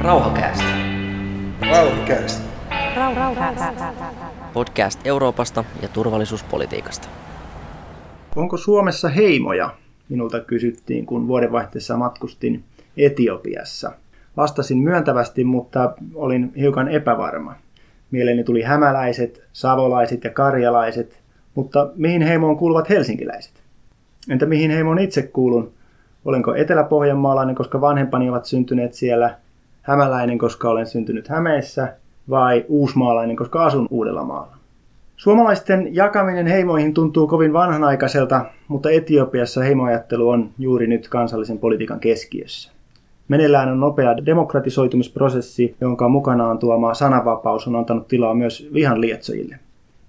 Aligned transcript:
Rauhakäästä. 0.00 0.64
Rauhakäästä. 1.70 2.42
Podcast 4.52 5.00
Euroopasta 5.04 5.64
ja 5.82 5.88
turvallisuuspolitiikasta. 5.88 7.08
Onko 8.36 8.56
Suomessa 8.56 9.08
heimoja? 9.08 9.70
Minulta 10.08 10.40
kysyttiin, 10.40 11.06
kun 11.06 11.28
vuodenvaihteessa 11.28 11.96
matkustin 11.96 12.64
Etiopiassa. 12.96 13.92
Vastasin 14.36 14.78
myöntävästi, 14.78 15.44
mutta 15.44 15.94
olin 16.14 16.52
hiukan 16.56 16.88
epävarma. 16.88 17.54
Mieleeni 18.10 18.44
tuli 18.44 18.62
hämäläiset, 18.62 19.42
savolaiset 19.52 20.24
ja 20.24 20.30
karjalaiset, 20.30 21.20
mutta 21.54 21.90
mihin 21.96 22.22
heimoon 22.22 22.56
kuuluvat 22.56 22.88
helsinkiläiset? 22.88 23.60
Entä 24.28 24.46
mihin 24.46 24.70
heimoon 24.70 24.98
itse 24.98 25.22
kuulun? 25.22 25.72
Olenko 26.24 26.54
etelä-pohjanmaalainen, 26.54 27.54
koska 27.54 27.80
vanhempani 27.80 28.30
ovat 28.30 28.44
syntyneet 28.44 28.94
siellä, 28.94 29.34
hämäläinen, 29.82 30.38
koska 30.38 30.70
olen 30.70 30.86
syntynyt 30.86 31.28
Hämeessä, 31.28 31.94
vai 32.30 32.64
uusmaalainen, 32.68 33.36
koska 33.36 33.64
asun 33.64 33.86
Uudellamaalla? 33.90 34.56
Suomalaisten 35.16 35.94
jakaminen 35.94 36.46
heimoihin 36.46 36.94
tuntuu 36.94 37.26
kovin 37.26 37.52
vanhanaikaiselta, 37.52 38.44
mutta 38.68 38.90
Etiopiassa 38.90 39.62
heimoajattelu 39.62 40.28
on 40.28 40.50
juuri 40.58 40.86
nyt 40.86 41.08
kansallisen 41.08 41.58
politiikan 41.58 42.00
keskiössä. 42.00 42.72
Meneillään 43.28 43.68
on 43.68 43.80
nopea 43.80 44.26
demokratisoitumisprosessi, 44.26 45.76
jonka 45.80 46.08
mukanaan 46.08 46.58
tuoma 46.58 46.94
sananvapaus 46.94 47.66
on 47.66 47.76
antanut 47.76 48.08
tilaa 48.08 48.34
myös 48.34 48.68
vihan 48.74 49.00
lietsojille. 49.00 49.56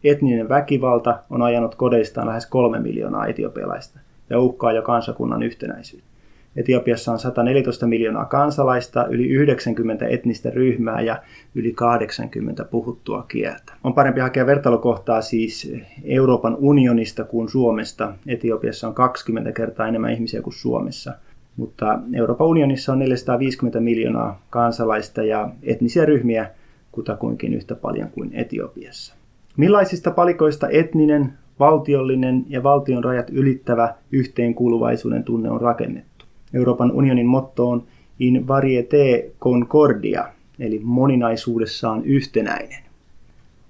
Etninen 0.04 0.50
väkivalta 0.50 1.20
on 1.30 1.42
ajanut 1.42 1.76
kodeistaan 1.76 2.28
lähes 2.28 2.46
kolme 2.46 2.80
miljoonaa 2.80 3.28
etiopialaista 3.28 4.00
ja 4.32 4.40
uhkaa 4.40 4.72
jo 4.72 4.82
kansakunnan 4.82 5.44
yhtenäisyyttä. 5.44 6.12
Etiopiassa 6.56 7.12
on 7.12 7.20
114 7.20 7.88
miljoonaa 7.88 8.26
kansalaista, 8.26 9.06
yli 9.06 9.28
90 9.28 10.08
etnistä 10.08 10.50
ryhmää 10.50 11.02
ja 11.02 11.22
yli 11.56 11.74
80 11.74 12.66
puhuttua 12.66 13.26
kieltä. 13.28 13.74
On 13.84 13.94
parempi 13.94 14.20
hakea 14.20 14.46
vertailukohtaa 14.46 15.22
siis 15.22 15.74
Euroopan 16.04 16.56
unionista 16.60 17.24
kuin 17.24 17.50
Suomesta. 17.50 18.14
Etiopiassa 18.28 18.88
on 18.88 18.94
20 18.94 19.52
kertaa 19.52 19.88
enemmän 19.88 20.14
ihmisiä 20.14 20.42
kuin 20.42 20.54
Suomessa. 20.54 21.14
Mutta 21.58 22.00
Euroopan 22.14 22.48
unionissa 22.48 22.92
on 22.92 23.00
450 23.00 23.80
miljoonaa 23.80 24.42
kansalaista 24.50 25.24
ja 25.24 25.50
etnisiä 25.64 26.06
ryhmiä 26.06 26.50
kutakuinkin 26.92 27.54
yhtä 27.54 27.76
paljon 27.76 28.10
kuin 28.10 28.30
Etiopiassa. 28.34 29.16
Millaisista 29.58 30.12
palikoista 30.12 30.70
etninen, 30.70 31.34
valtiollinen 31.62 32.46
ja 32.50 32.64
valtion 32.64 33.04
rajat 33.04 33.30
ylittävä 33.30 33.94
yhteenkuuluvaisuuden 34.12 35.24
tunne 35.24 35.50
on 35.52 35.62
rakennettu? 35.62 36.26
Euroopan 36.54 36.92
unionin 36.92 37.28
motto 37.28 37.70
on 37.70 37.84
in 38.20 38.48
variete 38.48 39.32
concordia, 39.40 40.28
eli 40.60 40.80
moninaisuudessaan 40.84 42.06
yhtenäinen. 42.06 42.84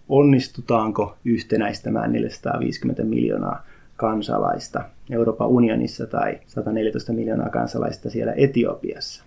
Onnistutaanko 0.10 1.16
yhtenäistämään 1.26 2.12
450 2.12 3.04
miljoonaa 3.04 3.66
kansalaista 3.96 4.84
Euroopan 5.10 5.48
unionissa 5.48 6.08
tai 6.08 6.40
114 6.48 7.14
miljoonaa 7.14 7.50
kansalaista 7.50 8.10
siellä 8.10 8.34
Etiopiassa? 8.38 9.24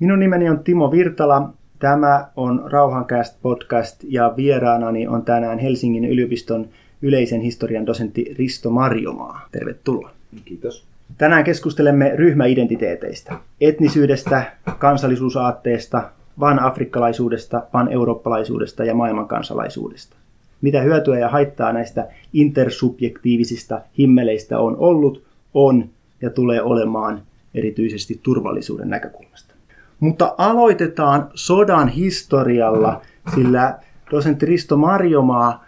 Minun 0.00 0.20
nimeni 0.20 0.50
on 0.50 0.64
Timo 0.64 0.90
Virtala. 0.90 1.52
Tämä 1.78 2.28
on 2.36 2.62
Rauhancast 2.72 3.42
podcast 3.42 4.04
ja 4.08 4.34
vieraanani 4.36 5.08
on 5.08 5.24
tänään 5.24 5.58
Helsingin 5.58 6.04
yliopiston 6.04 6.68
yleisen 7.02 7.40
historian 7.40 7.86
dosentti 7.86 8.34
Risto 8.38 8.70
Marjomaa. 8.70 9.48
Tervetuloa. 9.52 10.10
Kiitos. 10.44 10.84
Tänään 11.18 11.44
keskustelemme 11.44 12.12
ryhmäidentiteeteistä, 12.14 13.34
etnisyydestä, 13.60 14.52
kansallisuusaatteesta, 14.78 16.10
van-afrikkalaisuudesta, 16.40 17.62
van-eurooppalaisuudesta 17.72 18.84
ja 18.84 18.94
maailmankansalaisuudesta. 18.94 20.16
Mitä 20.60 20.80
hyötyä 20.80 21.18
ja 21.18 21.28
haittaa 21.28 21.72
näistä 21.72 22.08
intersubjektiivisista 22.32 23.80
himmeleistä 23.98 24.58
on 24.58 24.76
ollut, 24.78 25.22
on 25.54 25.88
ja 26.22 26.30
tulee 26.30 26.62
olemaan 26.62 27.22
erityisesti 27.54 28.20
turvallisuuden 28.22 28.90
näkökulmasta. 28.90 29.54
Mutta 30.00 30.34
aloitetaan 30.38 31.30
sodan 31.34 31.88
historialla, 31.88 33.02
sillä 33.34 33.78
dosentti 34.10 34.46
Risto 34.46 34.76
Marjomaa 34.76 35.64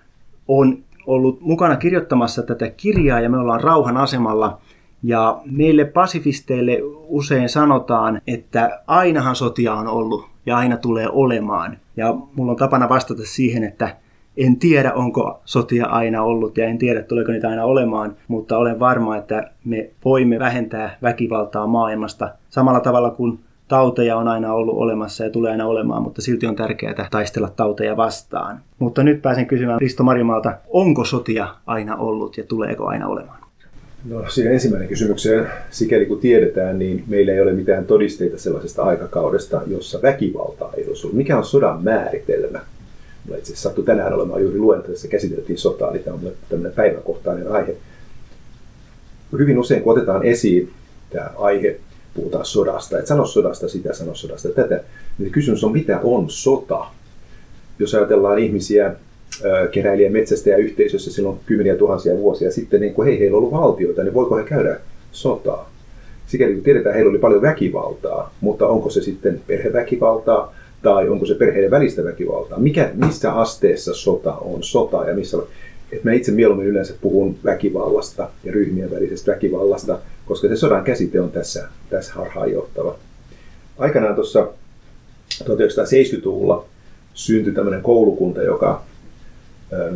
on 0.48 0.78
ollut 1.06 1.40
mukana 1.40 1.76
kirjoittamassa 1.76 2.42
tätä 2.42 2.70
kirjaa 2.70 3.20
ja 3.20 3.30
me 3.30 3.38
ollaan 3.38 3.60
rauhan 3.60 3.96
asemalla. 3.96 4.58
Ja 5.02 5.40
meille 5.44 5.84
pasifisteille 5.84 6.78
usein 7.06 7.48
sanotaan, 7.48 8.20
että 8.26 8.82
ainahan 8.86 9.36
sotia 9.36 9.74
on 9.74 9.86
ollut 9.86 10.26
ja 10.46 10.56
aina 10.56 10.76
tulee 10.76 11.08
olemaan. 11.12 11.78
Ja 11.96 12.14
mulla 12.34 12.52
on 12.52 12.58
tapana 12.58 12.88
vastata 12.88 13.22
siihen, 13.24 13.64
että 13.64 13.96
en 14.36 14.56
tiedä, 14.56 14.92
onko 14.92 15.40
sotia 15.44 15.86
aina 15.86 16.22
ollut 16.22 16.58
ja 16.58 16.66
en 16.66 16.78
tiedä, 16.78 17.02
tuleeko 17.02 17.32
niitä 17.32 17.48
aina 17.48 17.64
olemaan, 17.64 18.16
mutta 18.28 18.58
olen 18.58 18.80
varma, 18.80 19.16
että 19.16 19.50
me 19.64 19.90
voimme 20.04 20.38
vähentää 20.38 20.96
väkivaltaa 21.02 21.66
maailmasta 21.66 22.34
samalla 22.50 22.80
tavalla 22.80 23.10
kuin 23.10 23.38
tauteja 23.70 24.16
on 24.16 24.28
aina 24.28 24.53
ollut 24.53 24.76
olemassa 24.76 25.25
ja 25.25 25.31
tulee 25.31 25.50
aina 25.50 25.66
olemaan, 25.66 26.03
mutta 26.03 26.22
silti 26.22 26.47
on 26.47 26.56
tärkeää 26.56 27.08
taistella 27.10 27.53
tauteja 27.56 27.97
vastaan. 27.97 28.60
Mutta 28.78 29.03
nyt 29.03 29.22
pääsen 29.22 29.47
kysymään 29.47 29.81
Risto 29.81 30.03
Marjomalta, 30.03 30.54
onko 30.69 31.04
sotia 31.04 31.48
aina 31.66 31.97
ollut 31.97 32.38
ja 32.38 32.44
tuleeko 32.44 32.86
aina 32.86 33.06
olemaan? 33.09 33.41
No 34.09 34.25
siihen 34.28 34.53
ensimmäinen 34.53 34.88
kysymykseen, 34.88 35.47
sikäli 35.70 36.06
kun 36.06 36.19
tiedetään, 36.19 36.78
niin 36.78 37.04
meillä 37.06 37.32
ei 37.32 37.41
ole 37.41 37.53
mitään 37.53 37.84
todisteita 37.84 38.38
sellaisesta 38.38 38.82
aikakaudesta, 38.82 39.62
jossa 39.66 40.03
väkivaltaa 40.03 40.72
ei 40.76 40.88
olisi 40.88 41.06
ollut. 41.06 41.16
Mikä 41.16 41.38
on 41.38 41.44
sodan 41.44 41.84
määritelmä? 41.84 42.60
Mulla 43.25 43.38
itse 43.38 43.53
asiassa 43.53 43.69
sattui 43.69 43.84
tänään 43.84 44.12
olemaan 44.12 44.42
juuri 44.42 44.59
luento, 44.59 44.91
jossa 44.91 45.09
käsiteltiin 45.09 45.59
sotaa, 45.59 45.91
niin 45.91 46.04
tämä 46.04 46.14
on 46.14 46.32
tämmöinen 46.48 46.72
päiväkohtainen 46.72 47.53
aihe. 47.53 47.76
Hyvin 49.32 49.59
usein, 49.59 49.82
kun 49.82 49.92
otetaan 49.92 50.25
esiin 50.25 50.72
tämä 51.10 51.30
aihe, 51.38 51.80
puhutaan 52.15 52.44
sodasta, 52.44 52.98
että 52.98 53.09
sano 53.09 53.26
sodasta 53.26 53.69
sitä, 53.69 53.94
sano 53.94 54.15
sodasta 54.15 54.48
tätä. 54.48 54.81
Niin 55.19 55.32
kysymys 55.32 55.65
on, 55.65 55.72
mitä 55.72 56.00
on 56.03 56.31
sota? 56.31 56.87
Jos 57.78 57.94
ajatellaan 57.94 58.38
ihmisiä, 58.38 58.94
keräilijä 59.71 60.10
metsästäjä 60.10 60.56
yhteisössä 60.56 61.12
silloin 61.12 61.38
kymmeniä 61.47 61.76
tuhansia 61.76 62.16
vuosia 62.16 62.50
sitten, 62.50 62.81
niin 62.81 62.94
kun 62.94 63.04
hei, 63.04 63.21
heillä 63.21 63.37
on 63.37 63.38
ollut 63.38 63.60
valtioita, 63.60 64.03
niin 64.03 64.15
voiko 64.15 64.37
he 64.37 64.43
käydä 64.43 64.81
sotaa? 65.12 65.71
Sikäli 66.26 66.54
kun 66.54 66.62
tiedetään, 66.62 66.94
heillä 66.94 67.10
oli 67.10 67.19
paljon 67.19 67.43
väkivaltaa, 67.43 68.34
mutta 68.41 68.66
onko 68.66 68.91
se 68.91 69.03
sitten 69.03 69.41
perheväkivaltaa 69.47 70.54
tai 70.82 71.09
onko 71.09 71.27
se 71.27 71.34
perheiden 71.34 71.71
välistä 71.71 72.04
väkivaltaa? 72.04 72.59
Mikä, 72.59 72.91
missä 72.94 73.32
asteessa 73.32 73.94
sota 73.94 74.34
on 74.34 74.62
sota 74.62 75.04
ja 75.04 75.15
missä 75.15 75.38
että 75.92 76.09
mä 76.09 76.12
itse 76.12 76.32
mieluummin 76.32 76.66
yleensä 76.66 76.94
puhun 77.00 77.37
väkivallasta 77.44 78.28
ja 78.44 78.53
ryhmien 78.53 78.91
välisestä 78.91 79.32
väkivallasta, 79.32 79.98
koska 80.30 80.48
se 80.48 80.56
sodan 80.56 80.84
käsite 80.84 81.20
on 81.20 81.30
tässä, 81.30 81.68
tässä 81.91 82.12
harhaanjohtava. 82.14 82.96
Aikanaan 83.78 84.14
tuossa 84.14 84.48
1970-luvulla 85.42 86.64
syntyi 87.14 87.52
tämmöinen 87.52 87.82
koulukunta, 87.82 88.42
joka 88.42 88.82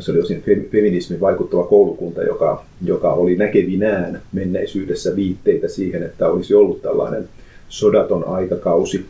se 0.00 0.10
oli 0.10 0.20
osin 0.20 0.42
feminismin 0.72 1.20
vaikuttava 1.20 1.64
koulukunta, 1.64 2.22
joka, 2.22 2.64
joka 2.84 3.12
oli 3.12 3.36
näkevinään 3.36 4.22
menneisyydessä 4.32 5.16
viitteitä 5.16 5.68
siihen, 5.68 6.02
että 6.02 6.28
olisi 6.28 6.54
ollut 6.54 6.82
tällainen 6.82 7.28
sodaton 7.68 8.28
aikakausi 8.28 9.06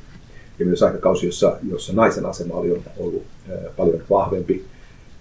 ja 0.59 0.67
myös 0.67 0.83
aikakausi, 0.83 1.27
jossa, 1.27 1.57
jossa 1.71 1.93
naisen 1.93 2.27
asema 2.27 2.55
oli 2.55 2.83
ollut 2.99 3.23
paljon 3.77 4.03
vahvempi 4.11 4.65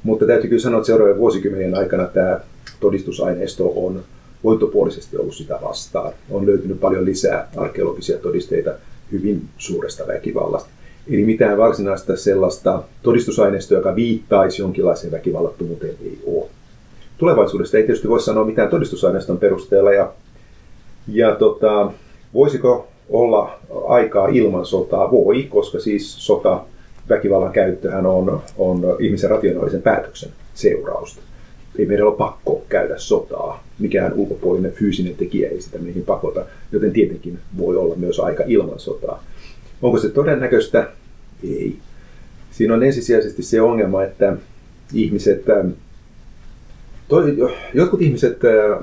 mutta 0.03 0.25
täytyy 0.25 0.49
kyllä 0.49 0.61
sanoa, 0.61 0.79
että 0.79 0.87
seuraavien 0.87 1.17
vuosikymmenien 1.17 1.75
aikana 1.75 2.05
tämä 2.05 2.39
todistusaineisto 2.79 3.73
on 3.75 4.03
voittopuolisesti 4.43 5.17
ollut 5.17 5.35
sitä 5.35 5.59
vastaan. 5.63 6.13
On 6.31 6.45
löytynyt 6.45 6.79
paljon 6.79 7.05
lisää 7.05 7.49
arkeologisia 7.57 8.17
todisteita 8.17 8.71
hyvin 9.11 9.41
suuresta 9.57 10.07
väkivallasta. 10.07 10.69
Eli 11.09 11.25
mitään 11.25 11.57
varsinaista 11.57 12.17
sellaista 12.17 12.83
todistusaineistoa, 13.03 13.77
joka 13.77 13.95
viittaisi 13.95 14.61
jonkinlaiseen 14.61 15.11
väkivallattomuuteen, 15.11 15.95
ei 16.01 16.19
ole. 16.25 16.45
Tulevaisuudesta 17.17 17.77
ei 17.77 17.83
tietysti 17.83 18.09
voi 18.09 18.21
sanoa 18.21 18.45
mitään 18.45 18.69
todistusaineiston 18.69 19.37
perusteella. 19.37 19.93
Ja, 19.93 20.13
ja 21.07 21.35
tota, 21.35 21.91
voisiko 22.33 22.87
olla 23.09 23.59
aikaa 23.87 24.27
ilman 24.27 24.65
sotaa? 24.65 25.11
Voi, 25.11 25.43
koska 25.43 25.79
siis 25.79 26.25
sota 26.25 26.61
väkivallan 27.09 27.51
käyttöhän 27.51 28.05
on, 28.05 28.41
on 28.57 28.81
ihmisen 28.99 29.29
rationaalisen 29.29 29.81
päätöksen 29.81 30.29
seurausta. 30.53 31.21
Ei 31.79 31.85
meidän 31.85 32.07
ole 32.07 32.15
pakko 32.15 32.65
käydä 32.69 32.97
sotaa. 32.97 33.63
Mikään 33.79 34.13
ulkopuolinen 34.13 34.71
fyysinen 34.71 35.15
tekijä 35.15 35.49
ei 35.49 35.61
sitä 35.61 35.77
meihin 35.79 36.03
pakota, 36.03 36.45
joten 36.71 36.91
tietenkin 36.91 37.39
voi 37.57 37.75
olla 37.75 37.95
myös 37.95 38.19
aika 38.19 38.43
ilman 38.47 38.79
sotaa. 38.79 39.23
Onko 39.81 39.99
se 39.99 40.09
todennäköistä? 40.09 40.89
Ei. 41.43 41.77
Siinä 42.51 42.73
on 42.73 42.83
ensisijaisesti 42.83 43.43
se 43.43 43.61
ongelma, 43.61 44.03
että 44.03 44.37
ihmiset 44.93 45.49
ähm, 45.49 45.69
Toi, 47.07 47.37
jotkut 47.73 48.01
ihmiset 48.01 48.39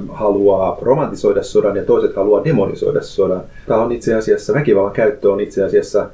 haluaa 0.09 0.79
romantisoida 0.83 1.43
sodan 1.43 1.77
ja 1.77 1.85
toiset 1.85 2.17
haluaa 2.17 2.45
demonisoida 2.45 3.03
sodan. 3.03 3.43
Tämä 3.67 3.83
on 3.83 3.93
itse 3.93 4.15
asiassa, 4.15 4.55
väkivallan 4.55 4.93
käyttö 4.93 5.33
on 5.33 5.41
itse 5.41 5.65
asiassa 5.65 6.11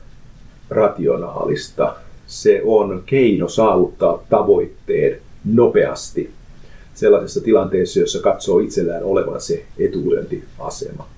rationaalista. 0.71 1.95
Se 2.27 2.63
on 2.65 3.03
keino 3.07 3.49
saavuttaa 3.49 4.23
tavoitteet 4.31 5.23
nopeasti 5.45 6.31
sellaisessa 6.97 7.41
tilanteessa, 7.41 8.01
jossa 8.01 8.21
katsoo 8.21 8.59
itsellään 8.59 9.03
olevan 9.03 9.41
se 9.41 9.65
etulyöntiasema. 9.79 11.09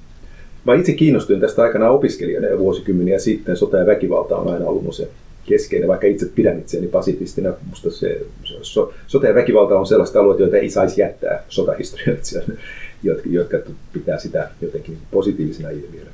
Mä 0.64 0.75
itse 0.75 0.92
kiinnostuin 0.92 1.40
tästä 1.40 1.62
aikana 1.62 1.90
opiskelijana 1.90 2.48
jo 2.48 2.58
vuosikymmeniä 2.58 3.19
sitten. 3.19 3.56
Sota 3.56 3.78
ja 3.78 3.86
väkivalta 3.86 4.36
on 4.36 4.52
aina 4.52 4.66
ollut 4.66 4.94
se 4.94 5.08
keskeinen, 5.46 5.88
vaikka 5.88 6.06
itse 6.06 6.26
pidän 6.34 6.58
itseäni 6.58 6.86
pasifistina. 6.86 7.52
Musta 7.69 7.90
se, 7.90 8.20
so, 8.62 8.92
sota 9.06 9.26
ja 9.26 9.34
väkivalta 9.34 9.78
on 9.78 9.86
sellaista 9.86 10.20
alueita, 10.20 10.42
joita 10.42 10.56
ei 10.56 10.70
saisi 10.70 11.00
jättää 11.00 11.44
sotahistorioitsijoille, 11.48 12.54
jotka, 13.02 13.28
jotka 13.28 13.58
pitää 13.92 14.19
sitä 14.19 14.48
jotenkin 14.60 14.98
positiivisena 15.10 15.70
ilmiönä. 15.70 16.10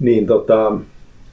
Niin 0.00 0.26
tota, 0.26 0.78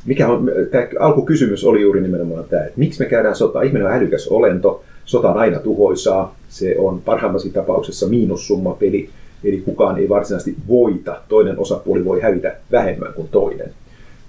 mikä 0.06 0.28
on, 0.28 0.52
tämä 0.72 0.88
alkukysymys 1.00 1.64
oli 1.64 1.82
juuri 1.82 2.02
nimenomaan 2.02 2.46
tämä, 2.50 2.64
että 2.64 2.80
miksi 2.80 3.00
me 3.00 3.06
käydään 3.06 3.36
sotaa. 3.36 3.62
Ihminen 3.62 3.88
on 3.88 3.94
älykäs 3.94 4.28
olento, 4.28 4.84
sota 5.06 5.32
on 5.32 5.38
aina 5.38 5.60
tuhoisaa, 5.60 6.36
se 6.50 6.76
on 6.78 7.02
parhaimmassa 7.02 7.50
tapauksessa 7.54 8.08
miinussumma 8.08 8.74
peli, 8.74 9.10
eli 9.44 9.58
kukaan 9.58 9.98
ei 9.98 10.10
varsinaisesti 10.10 10.56
voita, 10.68 11.22
toinen 11.30 11.60
osapuoli 11.60 12.06
voi 12.06 12.22
hävitä 12.22 12.56
vähemmän 12.72 13.14
kuin 13.14 13.28
toinen, 13.28 13.70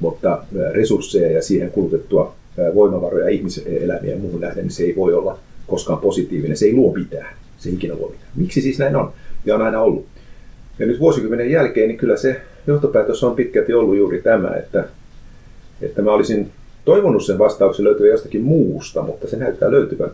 mutta 0.01 0.45
resursseja 0.73 1.31
ja 1.31 1.43
siihen 1.43 1.71
kulutettua 1.71 2.35
voimavaroja 2.75 3.29
ihmiselämiä 3.29 4.11
ja 4.11 4.19
muuhun 4.19 4.41
nähden, 4.41 4.65
niin 4.65 4.73
se 4.73 4.83
ei 4.83 4.97
voi 4.97 5.15
olla 5.15 5.39
koskaan 5.67 5.99
positiivinen, 5.99 6.57
se 6.57 6.67
ei 6.67 6.75
luo 6.75 6.95
mitään, 6.95 7.35
se 7.59 7.69
ei 7.69 7.75
ikinä 7.75 7.95
luo 7.95 8.09
mitään. 8.09 8.31
Miksi 8.37 8.61
siis 8.61 8.79
näin 8.79 8.97
on? 8.97 9.13
Ja 9.45 9.55
on 9.55 9.63
aina 9.63 9.81
ollut. 9.81 10.07
Ja 10.79 10.87
nyt 10.87 11.01
vuosikymmenen 11.01 11.51
jälkeen, 11.51 11.89
niin 11.89 11.99
kyllä 11.99 12.17
se 12.17 12.41
johtopäätös 12.67 13.25
on 13.25 13.37
pitkälti 13.37 13.75
ollut 13.75 13.97
juuri 13.97 14.23
tämä, 14.23 14.55
että, 14.55 14.85
että 15.83 16.03
mä 16.03 16.13
olisin 16.13 16.51
toivonut 16.85 17.25
sen 17.25 17.39
vastauksen 17.39 17.85
löytyä 17.85 18.07
jostakin 18.07 18.43
muusta, 18.43 19.03
mutta 19.03 19.29
se 19.29 19.37
näyttää 19.37 19.71
löytyvän 19.71 20.11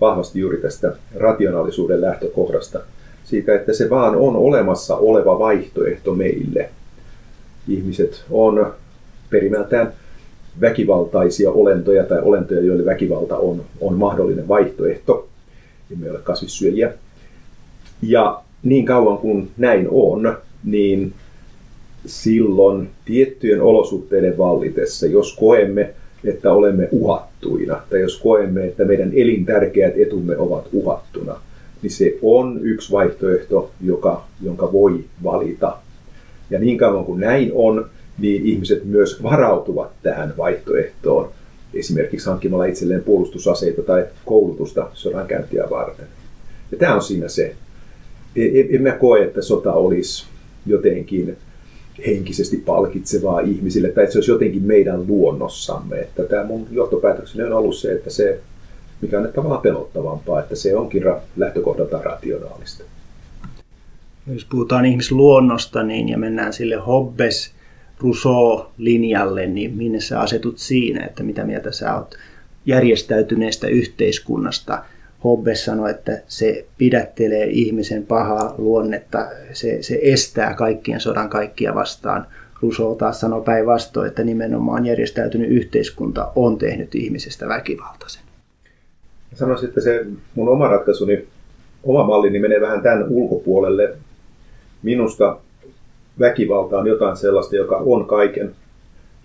vahvasti 0.00 0.40
juuri 0.40 0.56
tästä 0.56 0.96
rationaalisuuden 1.16 2.00
lähtökohdasta. 2.00 2.80
Siitä, 3.24 3.54
että 3.54 3.72
se 3.72 3.90
vaan 3.90 4.16
on 4.16 4.36
olemassa 4.36 4.96
oleva 4.96 5.38
vaihtoehto 5.38 6.14
meille. 6.14 6.70
Ihmiset 7.68 8.24
on 8.30 8.74
perimältään 9.30 9.92
väkivaltaisia 10.60 11.50
olentoja 11.50 12.04
tai 12.04 12.20
olentoja, 12.22 12.60
joille 12.60 12.84
väkivalta 12.84 13.36
on, 13.36 13.64
on 13.80 13.94
mahdollinen 13.94 14.48
vaihtoehto. 14.48 15.28
Emme 15.92 16.10
ole 16.10 16.18
kasvissyöjiä. 16.18 16.92
Ja 18.02 18.42
niin 18.62 18.84
kauan 18.84 19.18
kuin 19.18 19.50
näin 19.56 19.88
on, 19.90 20.38
niin 20.64 21.12
silloin 22.06 22.90
tiettyjen 23.04 23.62
olosuhteiden 23.62 24.38
vallitessa, 24.38 25.06
jos 25.06 25.36
koemme, 25.36 25.94
että 26.24 26.52
olemme 26.52 26.88
uhattuina, 26.92 27.80
tai 27.90 28.00
jos 28.00 28.20
koemme, 28.20 28.64
että 28.64 28.84
meidän 28.84 29.12
elintärkeät 29.14 29.94
etumme 29.96 30.36
ovat 30.36 30.68
uhattuna, 30.72 31.40
niin 31.82 31.90
se 31.90 32.18
on 32.22 32.60
yksi 32.62 32.92
vaihtoehto, 32.92 33.70
joka, 33.84 34.24
jonka 34.42 34.72
voi 34.72 35.04
valita. 35.24 35.76
Ja 36.50 36.58
niin 36.58 36.78
kauan 36.78 37.04
kuin 37.04 37.20
näin 37.20 37.50
on, 37.54 37.90
niin 38.18 38.46
ihmiset 38.46 38.84
myös 38.84 39.22
varautuvat 39.22 39.90
tähän 40.02 40.34
vaihtoehtoon, 40.36 41.30
esimerkiksi 41.74 42.26
hankkimalla 42.26 42.64
itselleen 42.64 43.04
puolustusaseita 43.04 43.82
tai 43.82 44.06
koulutusta 44.24 44.88
sodankäyntiä 44.92 45.64
varten. 45.70 46.06
Ja 46.72 46.78
tämä 46.78 46.94
on 46.94 47.02
siinä 47.02 47.28
se. 47.28 47.54
En 48.70 48.82
mä 48.82 48.92
koe, 48.92 49.24
että 49.24 49.42
sota 49.42 49.72
olisi 49.72 50.26
jotenkin 50.66 51.36
henkisesti 52.06 52.56
palkitsevaa 52.56 53.40
ihmisille, 53.40 53.88
tai 53.88 54.04
että 54.04 54.12
se 54.12 54.18
olisi 54.18 54.30
jotenkin 54.30 54.62
meidän 54.62 55.06
luonnossamme. 55.06 55.96
Että 55.96 56.24
tämä 56.24 56.44
mun 56.44 56.66
johtopäätökseni 56.70 57.44
on 57.44 57.52
ollut 57.52 57.76
se, 57.76 57.92
että 57.92 58.10
se, 58.10 58.40
mikä 59.00 59.20
on 59.20 59.28
tavallaan 59.34 59.62
pelottavampaa, 59.62 60.40
että 60.40 60.56
se 60.56 60.76
onkin 60.76 61.02
lähtökohdalta 61.36 62.02
rationaalista. 62.02 62.84
Jos 64.34 64.44
puhutaan 64.44 64.84
ihmisluonnosta 64.84 65.82
niin, 65.82 66.08
ja 66.08 66.18
mennään 66.18 66.52
sille 66.52 66.76
Hobbes 66.76 67.50
Rousseau-linjalle, 68.00 69.46
niin 69.46 69.76
minne 69.76 70.00
sä 70.00 70.20
asetut 70.20 70.58
siinä, 70.58 71.04
että 71.04 71.22
mitä 71.22 71.44
mieltä 71.44 71.72
sä 71.72 71.94
oot 71.94 72.14
järjestäytyneestä 72.66 73.66
yhteiskunnasta? 73.66 74.84
Hobbes 75.24 75.64
sanoi, 75.64 75.90
että 75.90 76.22
se 76.28 76.66
pidättelee 76.78 77.46
ihmisen 77.46 78.06
pahaa 78.06 78.54
luonnetta, 78.58 79.26
se, 79.52 79.82
se 79.82 79.98
estää 80.02 80.54
kaikkien 80.54 81.00
sodan 81.00 81.30
kaikkia 81.30 81.74
vastaan. 81.74 82.26
Rousseau 82.62 82.94
taas 82.94 83.20
sanoi 83.20 83.42
päinvastoin, 83.42 84.08
että 84.08 84.24
nimenomaan 84.24 84.86
järjestäytynyt 84.86 85.50
yhteiskunta 85.50 86.32
on 86.36 86.58
tehnyt 86.58 86.94
ihmisestä 86.94 87.48
väkivaltaisen. 87.48 88.22
Sanoisin, 89.34 89.68
että 89.68 89.80
se 89.80 90.06
mun 90.34 90.48
oma 90.48 90.68
ratkaisuni, 90.68 91.26
oma 91.82 92.04
mallini 92.04 92.38
menee 92.38 92.60
vähän 92.60 92.82
tämän 92.82 93.08
ulkopuolelle. 93.08 93.96
Minusta 94.82 95.38
väkivalta 96.20 96.78
on 96.78 96.86
jotain 96.86 97.16
sellaista, 97.16 97.56
joka 97.56 97.76
on 97.76 98.06
kaiken 98.06 98.54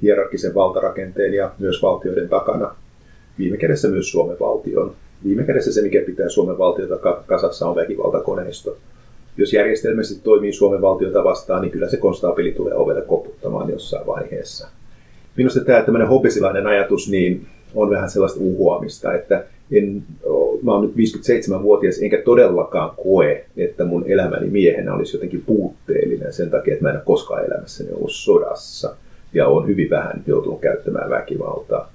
hierarkisen 0.02 0.56
valtarakenteen 0.56 1.34
ja 1.34 1.52
myös 1.60 1.82
valtioiden 1.82 2.30
takana. 2.30 2.76
Viime 3.40 3.58
kädessä 3.58 3.88
myös 3.88 4.12
Suomen 4.12 4.38
valtion. 4.40 4.96
Viime 5.24 5.44
kädessä 5.44 5.74
se, 5.74 5.82
mikä 5.82 6.02
pitää 6.06 6.30
Suomen 6.30 6.58
valtiota 6.58 6.98
kasassa, 7.26 7.68
on 7.68 7.76
väkivaltakoneisto. 7.76 8.78
Jos 9.38 9.54
järjestelmästi 9.54 10.20
toimii 10.24 10.54
Suomen 10.54 10.82
valtiota 10.82 11.24
vastaan, 11.24 11.62
niin 11.62 11.72
kyllä 11.72 11.90
se 11.90 11.98
konstaapeli 11.98 12.52
tulee 12.52 12.74
ovelle 12.74 13.02
koputtamaan 13.02 13.70
jossain 13.70 14.08
vaiheessa. 14.08 14.68
Minusta 15.38 15.60
tämä 15.60 15.82
tämmöinen 15.82 16.08
hobbesilainen 16.08 16.68
ajatus 16.68 17.10
niin 17.10 17.48
on 17.76 17.90
vähän 17.90 18.10
sellaista 18.10 18.40
uhuamista, 18.42 19.14
että 19.14 19.46
en, 19.72 20.04
mä 20.64 20.72
oon 20.72 20.82
nyt 20.82 20.96
57-vuotias, 20.96 22.00
enkä 22.02 22.22
todellakaan 22.22 22.92
koe, 23.04 23.46
että 23.58 23.86
mun 23.86 24.04
elämäni 24.08 24.50
miehenä 24.50 24.94
olisi 24.94 25.16
jotenkin 25.16 25.44
puutteellinen 25.46 26.34
sen 26.34 26.50
takia, 26.50 26.74
että 26.74 26.86
mä 26.86 26.90
en 26.90 26.96
ole 26.96 27.04
koskaan 27.06 27.46
elämässäni 27.46 27.92
ollut 27.92 28.12
sodassa 28.12 28.96
ja 29.34 29.48
on 29.48 29.68
hyvin 29.68 29.90
vähän 29.90 30.24
joutunut 30.28 30.62
käyttämään 30.62 31.10
väkivaltaa. 31.10 31.92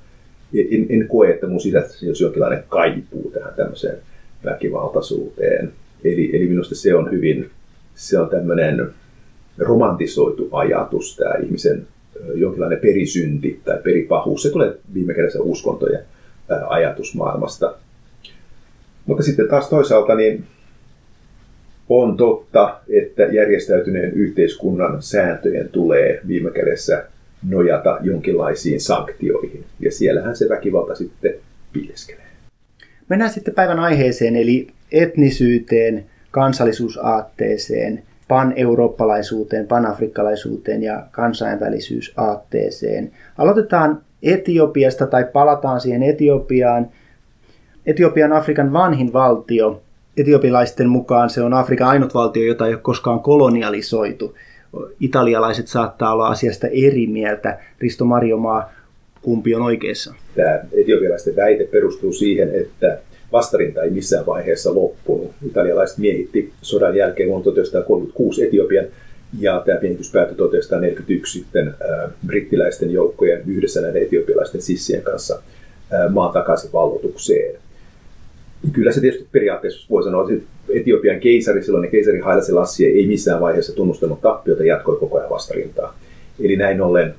En, 0.54 0.86
en 0.88 1.08
koe, 1.08 1.30
että 1.30 1.46
mun 1.46 1.60
sisässä 1.60 2.06
olisi 2.06 2.24
jonkinlainen 2.24 2.64
kaipuu 2.68 3.30
tähän 3.30 3.54
tämmöiseen 3.54 3.96
väkivaltaisuuteen. 4.44 5.72
Eli, 6.04 6.36
eli 6.36 6.46
minusta 6.46 6.74
se 6.74 6.94
on 6.94 7.10
hyvin, 7.10 7.50
se 7.94 8.18
on 8.18 8.28
tämmöinen 8.28 8.90
romantisoitu 9.58 10.48
ajatus, 10.52 11.16
tämä 11.16 11.34
ihmisen 11.42 11.86
jonkinlainen 12.34 12.78
perisynti 12.78 13.60
tai 13.64 13.78
peripahuus. 13.82 14.42
Se 14.42 14.50
tulee 14.50 14.76
viime 14.94 15.14
kädessä 15.14 15.42
uskontojen 15.42 16.00
ajatusmaailmasta. 16.68 17.74
Mutta 19.06 19.22
sitten 19.22 19.48
taas 19.48 19.68
toisaalta 19.68 20.14
niin 20.14 20.44
on 21.88 22.16
totta, 22.16 22.80
että 22.88 23.22
järjestäytyneen 23.22 24.12
yhteiskunnan 24.12 25.02
sääntöjen 25.02 25.68
tulee 25.68 26.20
viime 26.28 26.50
kädessä 26.50 27.04
nojata 27.48 27.98
jonkinlaisiin 28.00 28.80
sanktioihin. 28.80 29.64
Ja 29.80 29.92
siellähän 29.92 30.36
se 30.36 30.48
väkivalta 30.48 30.94
sitten 30.94 31.34
piileskelee. 31.72 32.24
Mennään 33.08 33.30
sitten 33.30 33.54
päivän 33.54 33.78
aiheeseen, 33.78 34.36
eli 34.36 34.66
etnisyyteen, 34.92 36.04
kansallisuusaatteeseen, 36.30 38.02
pan-eurooppalaisuuteen, 38.28 39.66
panafrikkalaisuuteen 39.66 40.82
ja 40.82 41.06
kansainvälisyysaatteeseen. 41.10 43.12
Aloitetaan 43.38 44.02
Etiopiasta 44.22 45.06
tai 45.06 45.24
palataan 45.24 45.80
siihen 45.80 46.02
Etiopiaan. 46.02 46.88
Etiopian 47.86 48.32
Afrikan 48.32 48.72
vanhin 48.72 49.12
valtio. 49.12 49.82
Etiopilaisten 50.16 50.88
mukaan 50.88 51.30
se 51.30 51.42
on 51.42 51.54
Afrikan 51.54 51.88
ainut 51.88 52.14
valtio, 52.14 52.46
jota 52.46 52.66
ei 52.66 52.74
ole 52.74 52.80
koskaan 52.80 53.20
kolonialisoitu. 53.20 54.34
Italialaiset 55.00 55.68
saattaa 55.68 56.12
olla 56.12 56.28
asiasta 56.28 56.66
eri 56.66 57.06
mieltä. 57.06 57.58
Risto 57.80 58.04
Marjomaa, 58.04 58.72
kumpi 59.22 59.54
on 59.54 59.62
oikeassa? 59.62 60.14
Tämä 60.34 60.60
etiopialaisten 60.72 61.36
väite 61.36 61.64
perustuu 61.64 62.12
siihen, 62.12 62.50
että 62.54 62.98
vastarinta 63.32 63.82
ei 63.82 63.90
missään 63.90 64.26
vaiheessa 64.26 64.74
loppunut. 64.74 65.30
Italialaiset 65.46 65.98
miehitti 65.98 66.52
sodan 66.62 66.96
jälkeen 66.96 67.28
vuonna 67.28 67.44
1936 67.44 68.44
Etiopian 68.44 68.86
ja 69.38 69.62
tämä 69.66 69.78
miehitys 69.80 70.12
päättyi 70.12 70.36
1941 70.36 71.38
sitten 71.38 71.74
brittiläisten 72.26 72.90
joukkojen 72.90 73.42
yhdessä 73.46 73.80
näiden 73.80 74.02
etiopialaisten 74.02 74.62
sissien 74.62 75.02
kanssa 75.02 75.42
maan 76.10 76.32
takaisin 76.32 76.72
vallotukseen. 76.72 77.54
Kyllä 78.72 78.92
se 78.92 79.00
tietysti 79.00 79.28
periaatteessa 79.32 79.86
voi 79.90 80.04
sanoa, 80.04 80.30
että 80.32 80.44
Etiopian 80.68 81.20
keisari, 81.20 81.62
silloin 81.62 81.90
keisari 81.90 82.18
Haile 82.18 82.42
Selassie 82.42 82.88
ei 82.88 83.06
missään 83.06 83.40
vaiheessa 83.40 83.74
tunnustanut 83.74 84.20
tappiota, 84.20 84.64
jatkoi 84.64 84.96
koko 84.96 85.18
ajan 85.18 85.30
vastarintaa. 85.30 85.98
Eli 86.40 86.56
näin 86.56 86.80
ollen 86.80 87.14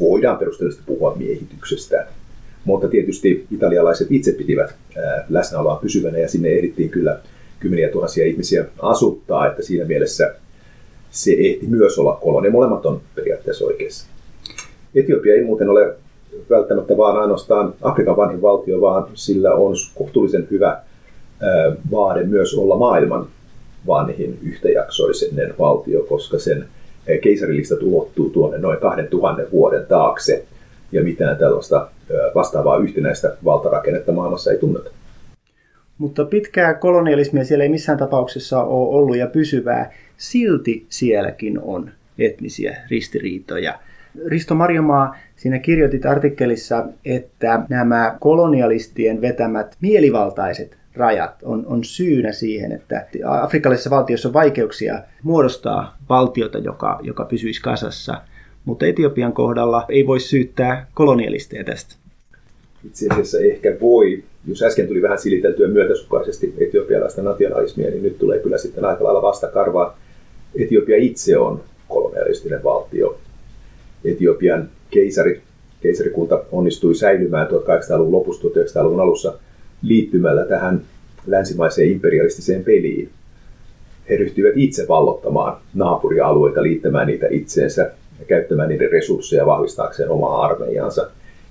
voidaan 0.00 0.38
perusteellisesti 0.38 0.84
puhua 0.86 1.16
miehityksestä. 1.16 2.06
Mutta 2.64 2.88
tietysti 2.88 3.46
italialaiset 3.50 4.06
itse 4.10 4.32
pitivät 4.32 4.74
läsnäoloa 5.28 5.76
pysyvänä 5.76 6.18
ja 6.18 6.28
sinne 6.28 6.48
ehdittiin 6.48 6.90
kyllä 6.90 7.20
kymmeniä 7.60 7.88
tuhansia 7.88 8.26
ihmisiä 8.26 8.64
asuttaa, 8.78 9.46
että 9.46 9.62
siinä 9.62 9.84
mielessä 9.84 10.34
se 11.10 11.30
ehti 11.38 11.66
myös 11.66 11.98
olla 11.98 12.18
kolonia. 12.22 12.50
Molemmat 12.50 12.86
on 12.86 13.00
periaatteessa 13.14 13.64
oikeassa. 13.64 14.06
Etiopia 14.94 15.34
ei 15.34 15.44
muuten 15.44 15.68
ole 15.68 15.94
välttämättä 16.50 16.96
vaan 16.96 17.16
ainoastaan 17.16 17.74
Afrikan 17.82 18.16
vanhin 18.16 18.42
valtio, 18.42 18.80
vaan 18.80 19.06
sillä 19.14 19.54
on 19.54 19.74
kohtuullisen 19.94 20.48
hyvä 20.50 20.80
vaade 21.90 22.22
myös 22.22 22.54
olla 22.54 22.76
maailman 22.76 23.26
vanhin 23.86 24.38
yhtäjaksoisenen 24.42 25.54
valtio, 25.58 26.02
koska 26.02 26.38
sen 26.38 26.64
keisarillista 27.22 27.74
ulottuu 27.82 28.30
tuonne 28.30 28.58
noin 28.58 28.78
2000 28.78 29.42
vuoden 29.52 29.86
taakse 29.86 30.44
ja 30.92 31.02
mitään 31.02 31.36
tällaista 31.36 31.88
vastaavaa 32.34 32.76
yhtenäistä 32.76 33.36
valtarakennetta 33.44 34.12
maailmassa 34.12 34.50
ei 34.50 34.58
tunneta. 34.58 34.90
Mutta 35.98 36.24
pitkää 36.24 36.74
kolonialismia 36.74 37.44
siellä 37.44 37.62
ei 37.62 37.68
missään 37.68 37.98
tapauksessa 37.98 38.64
ole 38.64 38.96
ollut 38.96 39.16
ja 39.16 39.26
pysyvää. 39.26 39.92
Silti 40.16 40.86
sielläkin 40.88 41.60
on 41.62 41.90
etnisiä 42.18 42.76
ristiriitoja. 42.90 43.78
Risto 44.26 44.54
Marjomaa, 44.54 45.16
siinä 45.36 45.58
kirjoitit 45.58 46.06
artikkelissa, 46.06 46.86
että 47.04 47.60
nämä 47.68 48.16
kolonialistien 48.20 49.20
vetämät 49.20 49.76
mielivaltaiset 49.80 50.76
rajat 50.96 51.34
on, 51.42 51.66
on 51.66 51.84
syynä 51.84 52.32
siihen, 52.32 52.72
että 52.72 53.06
afrikkalaisissa 53.42 53.90
valtioissa 53.90 54.28
on 54.28 54.34
vaikeuksia 54.34 55.02
muodostaa 55.22 55.96
valtiota, 56.08 56.58
joka, 56.58 57.00
joka 57.02 57.24
pysyisi 57.24 57.62
kasassa. 57.62 58.20
Mutta 58.64 58.86
Etiopian 58.86 59.32
kohdalla 59.32 59.86
ei 59.88 60.06
voi 60.06 60.20
syyttää 60.20 60.86
kolonialisteja 60.94 61.64
tästä. 61.64 61.94
Itse 62.86 63.06
asiassa 63.10 63.38
ehkä 63.38 63.76
voi. 63.80 64.24
Jos 64.46 64.62
äsken 64.62 64.86
tuli 64.86 65.02
vähän 65.02 65.18
siliteltyä 65.18 65.68
myötäsukaisesti 65.68 66.54
etiopialaista 66.58 67.22
nationalismia, 67.22 67.90
niin 67.90 68.02
nyt 68.02 68.18
tulee 68.18 68.38
kyllä 68.38 68.58
sitten 68.58 68.84
aika 68.84 69.04
lailla 69.04 69.22
vastakarvaa. 69.22 69.98
Etiopia 70.58 70.96
itse 70.96 71.38
on 71.38 71.60
kolonialistinen 71.88 72.64
valtio. 72.64 73.13
Etiopian 74.04 74.68
keisari, 74.90 75.42
keisarikunta 75.80 76.44
onnistui 76.52 76.94
säilymään 76.94 77.48
1800-luvun 77.48 78.12
lopussa, 78.12 78.48
1900-luvun 78.48 79.00
alussa 79.00 79.34
liittymällä 79.82 80.44
tähän 80.44 80.82
länsimaiseen 81.26 81.90
imperialistiseen 81.90 82.64
peliin. 82.64 83.10
He 84.10 84.16
ryhtyivät 84.16 84.52
itse 84.56 84.88
vallottamaan 84.88 85.56
naapurialueita, 85.74 86.62
liittämään 86.62 87.06
niitä 87.06 87.26
itseensä 87.30 87.82
ja 88.18 88.24
käyttämään 88.26 88.68
niiden 88.68 88.90
resursseja 88.90 89.46
vahvistaakseen 89.46 90.10
omaa 90.10 90.44
armeijansa. 90.44 91.10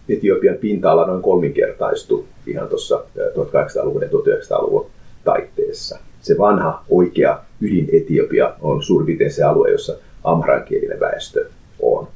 Etiopian 0.09 0.55
pinta-ala 0.55 1.07
noin 1.07 1.21
kolminkertaistui 1.21 2.23
ihan 2.47 2.67
tuossa 2.67 3.03
1800-luvun 3.17 4.01
ja 4.01 4.07
1900-luvun 4.07 4.89
taitteessa. 5.23 5.99
Se 6.21 6.37
vanha 6.37 6.83
oikea 6.89 7.39
ydin 7.61 7.89
Etiopia 7.93 8.53
on 8.61 8.83
suurin 8.83 9.31
se 9.31 9.43
alue, 9.43 9.71
jossa 9.71 9.97
amhrankielinen 10.23 10.99
väestö 10.99 11.45
on. 11.79 12.07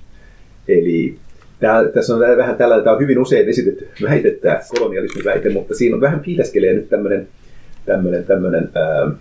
Eli 0.68 1.18
Tää, 1.60 1.88
tässä 1.88 2.14
on 2.14 2.20
vähän 2.20 2.56
tällainen, 2.56 2.84
tämä 2.84 2.96
on 2.96 3.02
hyvin 3.02 3.20
usein 3.20 3.50
esitetty 3.50 3.88
väite, 4.04 4.32
tämä 4.32 4.60
kolonialismiväite, 4.80 5.50
mutta 5.50 5.76
siinä 5.76 5.96
on 5.96 6.02
vähän 6.02 6.20
piileskelee 6.20 6.74
nyt 6.74 6.90
tämmöinen, 6.90 7.28
tämmöinen, 7.86 8.24
tämmöinen 8.24 8.70
ää, 8.76 9.12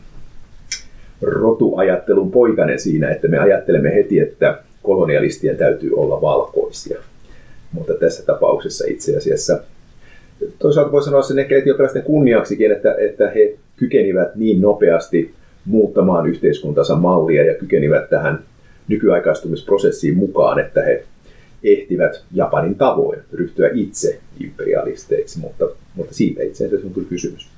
rotuajattelun 1.22 2.30
poikainen 2.30 2.80
siinä, 2.80 3.10
että 3.10 3.28
me 3.28 3.38
ajattelemme 3.38 3.94
heti, 3.94 4.18
että 4.18 4.58
kolonialistien 4.82 5.56
täytyy 5.56 5.90
olla 5.96 6.20
valkoisia. 6.20 6.98
Mutta 7.72 7.94
tässä 7.94 8.26
tapauksessa 8.26 8.84
itse 8.88 9.16
asiassa 9.16 9.60
toisaalta 10.58 10.92
voi 10.92 11.02
sanoa 11.02 11.22
sen 11.22 11.38
ehkä 11.38 11.58
etiopialaisten 11.58 12.02
kunniaksikin, 12.02 12.72
että, 12.72 12.94
että 12.98 13.30
he 13.30 13.56
kykenivät 13.76 14.34
niin 14.34 14.60
nopeasti 14.60 15.34
muuttamaan 15.64 16.26
yhteiskuntansa 16.26 16.96
mallia 16.96 17.44
ja 17.44 17.54
kykenivät 17.54 18.10
tähän 18.10 18.38
nykyaikaistumisprosessiin 18.88 20.16
mukaan, 20.16 20.58
että 20.58 20.82
he 20.82 21.04
ehtivät 21.66 22.24
Japanin 22.32 22.74
tavoin 22.74 23.18
ryhtyä 23.32 23.70
itse 23.74 24.18
imperialisteiksi, 24.40 25.40
mutta, 25.40 25.64
mutta 25.94 26.14
siitä 26.14 26.42
itse 26.42 26.66
asiassa 26.66 26.86
on 26.86 26.94
kyllä 26.94 27.08
kysymys. 27.08 27.48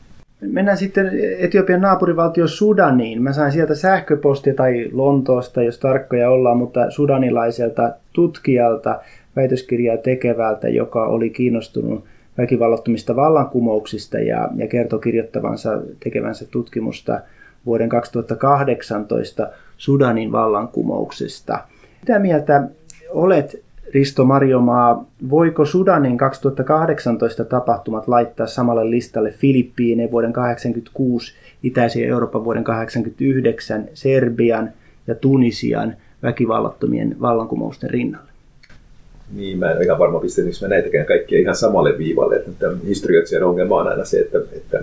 Mennään 0.40 0.78
sitten 0.78 1.10
Etiopian 1.38 1.80
naapurivaltio 1.80 2.46
Sudaniin. 2.46 3.22
Mä 3.22 3.32
sain 3.32 3.52
sieltä 3.52 3.74
sähköpostia 3.74 4.54
tai 4.54 4.90
Lontoosta, 4.92 5.62
jos 5.62 5.78
tarkkoja 5.78 6.30
ollaan, 6.30 6.58
mutta 6.58 6.90
sudanilaiselta 6.90 7.92
tutkijalta, 8.12 9.00
väitöskirjaa 9.36 9.96
tekevältä, 9.96 10.68
joka 10.68 11.06
oli 11.06 11.30
kiinnostunut 11.30 12.04
väkivallattomista 12.38 13.16
vallankumouksista 13.16 14.18
ja, 14.18 14.48
ja 14.56 14.66
kertoi 14.66 15.00
kirjoittavansa, 15.00 15.82
tekevänsä 16.04 16.44
tutkimusta 16.50 17.20
vuoden 17.66 17.88
2018 17.88 19.48
Sudanin 19.76 20.32
vallankumouksesta. 20.32 21.58
Mitä 22.00 22.18
mieltä 22.18 22.68
olet 23.10 23.62
Risto 23.94 24.24
Marjomaa, 24.24 25.06
voiko 25.30 25.64
Sudanin 25.64 26.18
2018 26.18 27.44
tapahtumat 27.44 28.08
laittaa 28.08 28.46
samalle 28.46 28.90
listalle 28.90 29.30
Filippiineen 29.30 30.10
vuoden 30.10 30.32
1986, 30.32 31.34
Itäisen 31.62 32.04
Euroopan 32.04 32.44
vuoden 32.44 32.64
1989, 32.64 33.88
Serbian 33.94 34.72
ja 35.06 35.14
Tunisian 35.14 35.96
väkivallattomien 36.22 37.16
vallankumousten 37.20 37.90
rinnalle? 37.90 38.28
Niin, 39.36 39.58
mä 39.58 39.70
en 39.70 39.76
ole 39.76 39.84
ihan 39.84 39.98
varma 39.98 40.20
pistenikö 40.20 40.56
mä 40.62 40.68
näitäkään 40.68 41.06
kaikkia 41.06 41.38
ihan 41.38 41.56
samalle 41.56 41.98
viivalle. 41.98 42.36
Että 42.36 42.70
historioitsijan 42.86 43.44
ongelma 43.44 43.80
on 43.80 43.88
aina 43.88 44.04
se, 44.04 44.18
että, 44.18 44.38
että 44.52 44.82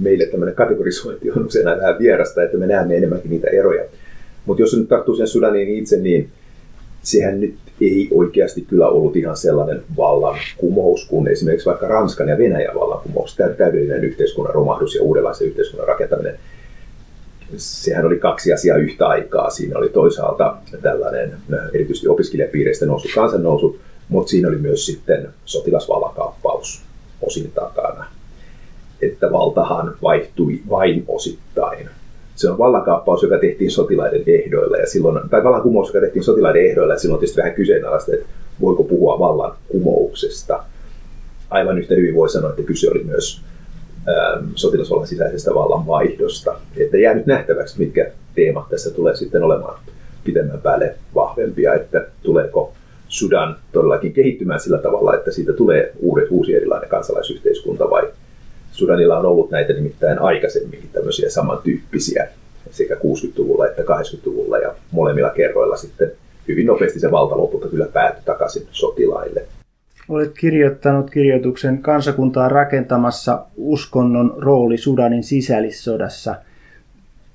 meille 0.00 0.26
tämmöinen 0.26 0.54
kategorisointi 0.54 1.30
on 1.30 1.46
usein 1.46 1.68
aina 1.68 1.80
vähän 1.80 1.98
vierasta, 1.98 2.42
että 2.42 2.58
me 2.58 2.66
näemme 2.66 2.96
enemmänkin 2.96 3.30
niitä 3.30 3.50
eroja. 3.50 3.84
Mutta 4.46 4.62
jos 4.62 4.76
nyt 4.76 4.88
tarttuu 4.88 5.16
sen 5.16 5.28
Sudaniin 5.28 5.68
itse, 5.68 5.96
niin 5.96 6.30
sehän 7.02 7.40
nyt 7.40 7.54
ei 7.82 8.08
oikeasti 8.10 8.60
kyllä 8.60 8.88
ollut 8.88 9.16
ihan 9.16 9.36
sellainen 9.36 9.82
vallankumous 9.96 11.06
kuin 11.08 11.28
esimerkiksi 11.28 11.66
vaikka 11.66 11.88
Ranskan 11.88 12.28
ja 12.28 12.38
Venäjän 12.38 12.74
vallankumous, 12.74 13.36
täydellinen 13.36 14.04
yhteiskunnan 14.04 14.54
romahdus 14.54 14.94
ja 14.94 15.02
uudenlaisen 15.02 15.46
yhteiskunnan 15.46 15.88
rakentaminen. 15.88 16.38
Sehän 17.56 18.06
oli 18.06 18.18
kaksi 18.18 18.52
asiaa 18.52 18.76
yhtä 18.76 19.06
aikaa. 19.06 19.50
Siinä 19.50 19.78
oli 19.78 19.88
toisaalta 19.88 20.56
tällainen 20.82 21.34
erityisesti 21.74 22.08
opiskelijapiireistä 22.08 22.86
nousu 22.86 23.08
kansannousu, 23.14 23.78
mutta 24.08 24.30
siinä 24.30 24.48
oli 24.48 24.58
myös 24.58 24.86
sitten 24.86 25.28
sotilasvallakaappaus 25.44 26.82
osin 27.22 27.52
takana. 27.54 28.06
Että 29.02 29.32
valtahan 29.32 29.94
vaihtui 30.02 30.60
vain 30.70 31.04
osittain 31.08 31.88
se 32.42 32.50
on 32.50 32.58
vallankaappaus, 32.58 33.22
joka 33.22 33.38
tehtiin 33.38 33.70
sotilaiden 33.70 34.22
ehdoilla, 34.26 34.76
ja 34.76 34.86
silloin, 34.86 35.28
tai 35.30 35.44
vallankumous, 35.44 35.88
joka 35.88 36.00
tehtiin 36.00 36.24
sotilaiden 36.24 36.66
ehdoilla, 36.66 36.92
ja 36.92 36.98
silloin 36.98 37.20
tietysti 37.20 37.40
vähän 37.40 37.54
kyseenalaista, 37.54 38.12
että 38.14 38.26
voiko 38.60 38.84
puhua 38.84 39.18
vallankumouksesta. 39.18 40.64
Aivan 41.50 41.78
yhtä 41.78 41.94
hyvin 41.94 42.14
voi 42.14 42.30
sanoa, 42.30 42.50
että 42.50 42.62
kyse 42.62 42.90
oli 42.90 43.04
myös 43.04 43.42
ähm, 44.08 44.44
sotilasvallan 44.54 45.06
sisäisestä 45.06 45.54
vallanvaihdosta. 45.54 46.54
Että 46.76 46.96
jää 46.98 47.14
nyt 47.14 47.26
nähtäväksi, 47.26 47.78
mitkä 47.78 48.10
teemat 48.34 48.68
tässä 48.68 48.90
tulee 48.90 49.16
sitten 49.16 49.42
olemaan 49.42 49.78
pitemmän 50.24 50.60
päälle 50.60 50.94
vahvempia, 51.14 51.74
että 51.74 52.06
tuleeko 52.22 52.72
Sudan 53.08 53.56
todellakin 53.72 54.12
kehittymään 54.12 54.60
sillä 54.60 54.78
tavalla, 54.78 55.14
että 55.14 55.30
siitä 55.30 55.52
tulee 55.52 55.92
uudet, 55.98 56.30
uusi 56.30 56.54
erilainen 56.54 56.88
kansalaisyhteiskunta 56.88 57.90
vai 57.90 58.08
Sudanilla 58.72 59.18
on 59.18 59.26
ollut 59.26 59.50
näitä 59.50 59.72
nimittäin 59.72 60.18
aikaisemminkin 60.18 60.90
tämmöisiä 60.92 61.30
samantyyppisiä 61.30 62.28
sekä 62.70 62.94
60-luvulla 62.94 63.66
että 63.66 63.82
80-luvulla 63.82 64.58
ja 64.58 64.74
molemmilla 64.90 65.30
kerroilla 65.30 65.76
sitten 65.76 66.12
hyvin 66.48 66.66
nopeasti 66.66 67.00
se 67.00 67.10
valta 67.10 67.38
lopulta 67.38 67.68
kyllä 67.68 67.86
päätyi 67.92 68.22
takaisin 68.24 68.66
sotilaille. 68.70 69.44
Olet 70.08 70.32
kirjoittanut 70.38 71.10
kirjoituksen 71.10 71.78
kansakuntaa 71.78 72.48
rakentamassa 72.48 73.44
uskonnon 73.56 74.34
rooli 74.36 74.78
Sudanin 74.78 75.24
sisällissodassa. 75.24 76.34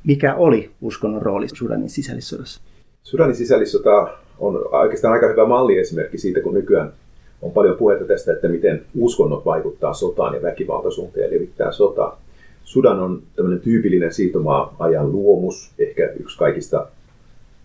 Mikä 0.04 0.36
oli 0.36 0.72
uskonnon 0.82 1.22
rooli 1.22 1.48
Sudanin 1.54 1.90
sisällissodassa? 1.90 2.62
Sudanin 3.04 3.36
sisällissota 3.36 4.08
on 4.40 4.70
oikeastaan 4.72 5.14
aika 5.14 5.28
hyvä 5.28 5.46
malli 5.46 5.78
esimerkki 5.78 6.18
siitä, 6.18 6.42
kun 6.42 6.54
nykyään 6.54 6.94
on 7.42 7.52
paljon 7.52 7.78
puhetta 7.78 8.06
tästä, 8.06 8.34
että 8.34 8.48
miten 8.48 8.82
uskonnot 9.00 9.46
vaikuttaa 9.46 9.94
sotaan 9.94 10.36
ja 10.36 10.42
väkivaltaisuuteen 10.42 11.32
levittää 11.34 11.72
sotaa. 11.72 12.22
Sudan 12.64 13.00
on 13.00 13.22
tämmöinen 13.36 13.60
tyypillinen 13.60 14.14
siirtomaa-ajan 14.14 15.12
luomus, 15.12 15.72
ehkä 15.80 16.14
yksi 16.20 16.38
kaikista, 16.38 16.88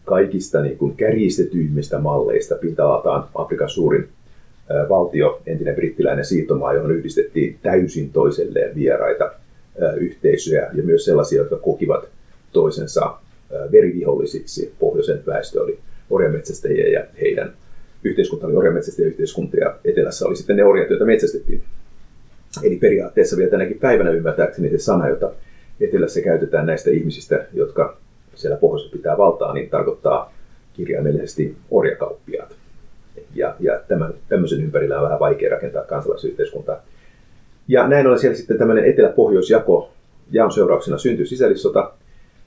kaikista 0.05 0.63
niin 0.63 0.79
kuin 0.79 0.97
kärjistetyimmistä 0.97 1.99
malleista. 1.99 2.55
Pinta-alaltaan 2.55 3.25
Afrikan 3.35 3.69
suurin 3.69 4.09
valtio, 4.89 5.41
entinen 5.47 5.75
brittiläinen 5.75 6.25
siirtomaa, 6.25 6.75
johon 6.75 6.97
yhdistettiin 6.97 7.59
täysin 7.63 8.11
toiselleen 8.13 8.75
vieraita 8.75 9.33
yhteisöjä 9.97 10.71
ja 10.75 10.83
myös 10.83 11.05
sellaisia, 11.05 11.39
jotka 11.39 11.57
kokivat 11.57 12.09
toisensa 12.53 13.15
verivihollisiksi. 13.73 14.75
Pohjoisen 14.79 15.23
väestö 15.27 15.63
oli 15.63 15.79
orjametsästäjiä 16.11 16.89
ja 16.89 17.05
heidän 17.21 17.53
yhteiskunta 18.05 18.47
oli 18.47 18.57
orjametsästä 18.57 19.03
ja 19.61 19.75
etelässä 19.85 20.27
oli 20.27 20.37
sitten 20.37 20.57
ne 20.57 20.65
orjat, 20.65 20.91
joita 20.91 21.05
metsästettiin. 21.05 21.63
Eli 22.63 22.77
periaatteessa 22.77 23.37
vielä 23.37 23.51
tänäkin 23.51 23.79
päivänä 23.79 24.11
ymmärtääkseni 24.11 24.71
se 24.71 24.79
sana, 24.79 25.09
jota 25.09 25.33
etelässä 25.81 26.21
käytetään 26.21 26.67
näistä 26.67 26.91
ihmisistä, 26.91 27.47
jotka 27.53 27.97
siellä 28.35 28.57
pohjoisessa 28.57 28.97
pitää 28.97 29.19
valtaa, 29.19 29.55
niin 29.55 29.71
tarkoittaa 29.71 30.35
kirjaimellisesti 30.73 31.57
orjakauppiaat. 31.71 32.57
Ja, 33.35 33.57
ja 33.61 33.81
tämän, 33.89 34.15
tämmöisen 34.29 34.65
ympärillä 34.65 34.99
on 34.99 35.05
vähän 35.05 35.21
vaikea 35.21 35.51
rakentaa 35.51 35.85
kansalaisyhteiskuntaa. 35.85 36.83
Ja 37.69 37.89
näin 37.89 38.07
ollen 38.07 38.19
siellä 38.19 38.37
sitten 38.37 38.59
tämmöinen 38.59 38.85
etelä-pohjoisjako 38.85 39.91
jaon 40.31 40.53
seurauksena 40.53 40.99
syntyi 40.99 41.27
sisällissota. 41.27 41.93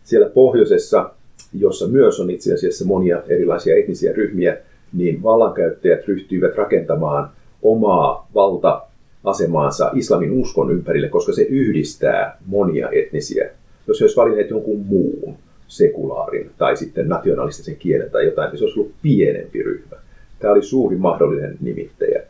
Siellä 0.04 0.30
pohjoisessa, 0.30 1.10
jossa 1.54 1.88
myös 1.88 2.20
on 2.20 2.30
itse 2.30 2.54
asiassa 2.54 2.86
monia 2.86 3.24
erilaisia 3.28 3.76
etnisiä 3.76 4.14
ryhmiä, 4.14 4.58
niin 4.94 5.24
vallankäyttäjät 5.24 6.08
ryhtyivät 6.08 6.56
rakentamaan 6.56 7.30
omaa 7.62 8.28
valta-asemaansa 8.36 9.92
islamin 9.94 10.32
uskon 10.32 10.72
ympärille, 10.72 11.10
koska 11.10 11.34
se 11.34 11.42
yhdistää 11.42 12.38
monia 12.46 12.90
etnisiä. 12.90 13.50
Jos 13.88 14.02
olisi 14.02 14.16
valinneet 14.16 14.50
jonkun 14.50 14.80
muun, 14.80 15.36
sekulaarin 15.68 16.52
tai 16.58 16.78
sitten 16.78 17.10
nationalistisen 17.10 17.76
kielen 17.76 18.12
tai 18.12 18.26
jotain, 18.26 18.50
niin 18.50 18.58
se 18.58 18.64
olisi 18.64 18.80
ollut 18.80 18.94
pienempi 19.02 19.64
ryhmä. 19.64 19.96
Tämä 20.40 20.54
oli 20.54 20.64
suuri 20.64 20.96
mahdollinen 20.98 21.58
nimittäjä. 21.62 22.22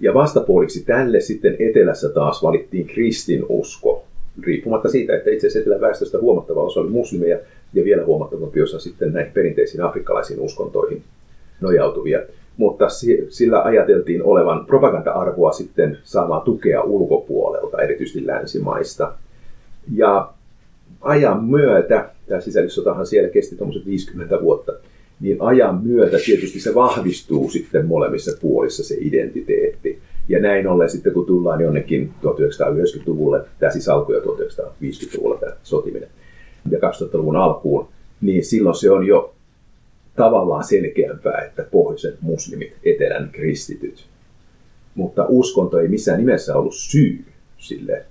Ja 0.00 0.14
vastapuoliksi 0.14 0.84
tälle 0.84 1.20
sitten 1.20 1.56
etelässä 1.58 2.08
taas 2.08 2.42
valittiin 2.42 2.86
kristinusko, 2.86 4.04
riippumatta 4.42 4.88
siitä, 4.88 5.16
että 5.16 5.30
itse 5.30 5.46
asiassa 5.46 5.58
etelän 5.58 5.80
väestöstä 5.80 6.18
huomattava 6.18 6.62
osa 6.62 6.80
oli 6.80 6.90
muslimeja 6.90 7.38
ja 7.74 7.84
vielä 7.84 8.04
huomattavampi 8.04 8.62
osa 8.62 8.78
sitten 8.78 9.12
näihin 9.12 9.32
perinteisiin 9.32 9.84
afrikkalaisiin 9.84 10.40
uskontoihin 10.40 11.02
nojautuvia. 11.60 12.20
Mutta 12.56 12.86
sillä 13.28 13.62
ajateltiin 13.62 14.22
olevan 14.22 14.66
propaganda-arvoa 14.66 15.52
sitten 15.52 15.98
saamaan 16.04 16.42
tukea 16.42 16.82
ulkopuolelta, 16.82 17.82
erityisesti 17.82 18.26
länsimaista. 18.26 19.12
Ja 19.94 20.32
ajan 21.00 21.44
myötä, 21.44 22.10
tämä 22.26 22.40
sisällissotahan 22.40 23.06
siellä 23.06 23.28
kesti 23.28 23.56
50 23.86 24.40
vuotta, 24.40 24.72
niin 25.20 25.36
ajan 25.40 25.80
myötä 25.82 26.16
tietysti 26.24 26.60
se 26.60 26.74
vahvistuu 26.74 27.50
sitten 27.50 27.86
molemmissa 27.86 28.38
puolissa 28.40 28.84
se 28.84 28.96
identiteetti. 29.00 29.98
Ja 30.28 30.40
näin 30.40 30.66
ollen 30.66 30.90
sitten 30.90 31.12
kun 31.12 31.26
tullaan 31.26 31.60
jonnekin 31.60 32.10
1990-luvulle, 32.24 33.44
tämä 33.58 33.72
siis 33.72 33.88
alkoi 33.88 34.16
jo 34.16 34.22
1950-luvulla 34.22 35.36
tämä 35.36 35.52
sotiminen, 35.62 36.08
ja 36.70 36.78
2000-luvun 36.78 37.36
alkuun, 37.36 37.88
niin 38.20 38.44
silloin 38.44 38.76
se 38.76 38.90
on 38.90 39.06
jo 39.06 39.34
tavallaan 40.18 40.64
selkeämpää, 40.64 41.44
että 41.46 41.62
pohjoisen 41.62 42.14
muslimit, 42.20 42.72
etelän 42.84 43.30
kristityt. 43.32 44.04
Mutta 44.94 45.26
uskonto 45.28 45.78
ei 45.78 45.88
missään 45.88 46.18
nimessä 46.18 46.56
ollut 46.56 46.74
syy 46.74 47.24
sille, 47.58 48.04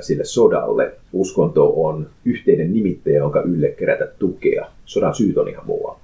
sille 0.00 0.24
sodalle. 0.24 0.92
Uskonto 1.12 1.84
on 1.84 2.10
yhteinen 2.24 2.72
nimittäjä, 2.72 3.18
jonka 3.18 3.40
ylle 3.40 3.68
kerätä 3.68 4.06
tukea. 4.18 4.66
Sodan 4.84 5.14
syyt 5.14 5.38
on 5.38 5.48
ihan 5.48 5.66
muualla. 5.66 5.98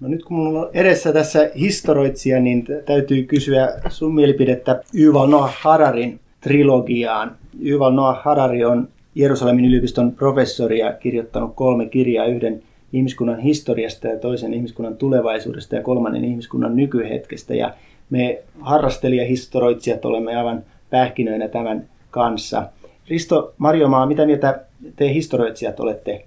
No 0.00 0.08
nyt 0.08 0.24
kun 0.24 0.38
minulla 0.38 0.60
on 0.60 0.70
edessä 0.74 1.12
tässä 1.12 1.50
historioitsija, 1.58 2.40
niin 2.40 2.66
täytyy 2.86 3.22
kysyä 3.22 3.80
sun 3.88 4.14
mielipidettä 4.14 4.82
Yuval 4.98 5.26
Noah 5.26 5.56
Hararin 5.62 6.20
trilogiaan. 6.40 7.36
Yuval 7.64 7.92
Noah 7.92 8.22
Harari 8.22 8.64
on 8.64 8.88
Jerusalemin 9.14 9.64
yliopiston 9.64 10.12
professori 10.12 10.78
ja 10.78 10.92
kirjoittanut 10.92 11.52
kolme 11.54 11.86
kirjaa, 11.86 12.26
yhden 12.26 12.62
ihmiskunnan 12.94 13.40
historiasta 13.40 14.08
ja 14.08 14.18
toisen 14.18 14.54
ihmiskunnan 14.54 14.96
tulevaisuudesta 14.96 15.74
ja 15.74 15.82
kolmannen 15.82 16.24
ihmiskunnan 16.24 16.76
nykyhetkestä. 16.76 17.54
Ja 17.54 17.74
me 18.10 18.42
harrastelijahistoroitsijat 18.60 20.04
olemme 20.04 20.36
aivan 20.36 20.64
pähkinöinä 20.90 21.48
tämän 21.48 21.88
kanssa. 22.10 22.68
Risto 23.08 23.54
Marjomaa, 23.58 24.06
mitä 24.06 24.26
mieltä 24.26 24.64
te 24.96 25.14
historioitsijat 25.14 25.80
olette 25.80 26.24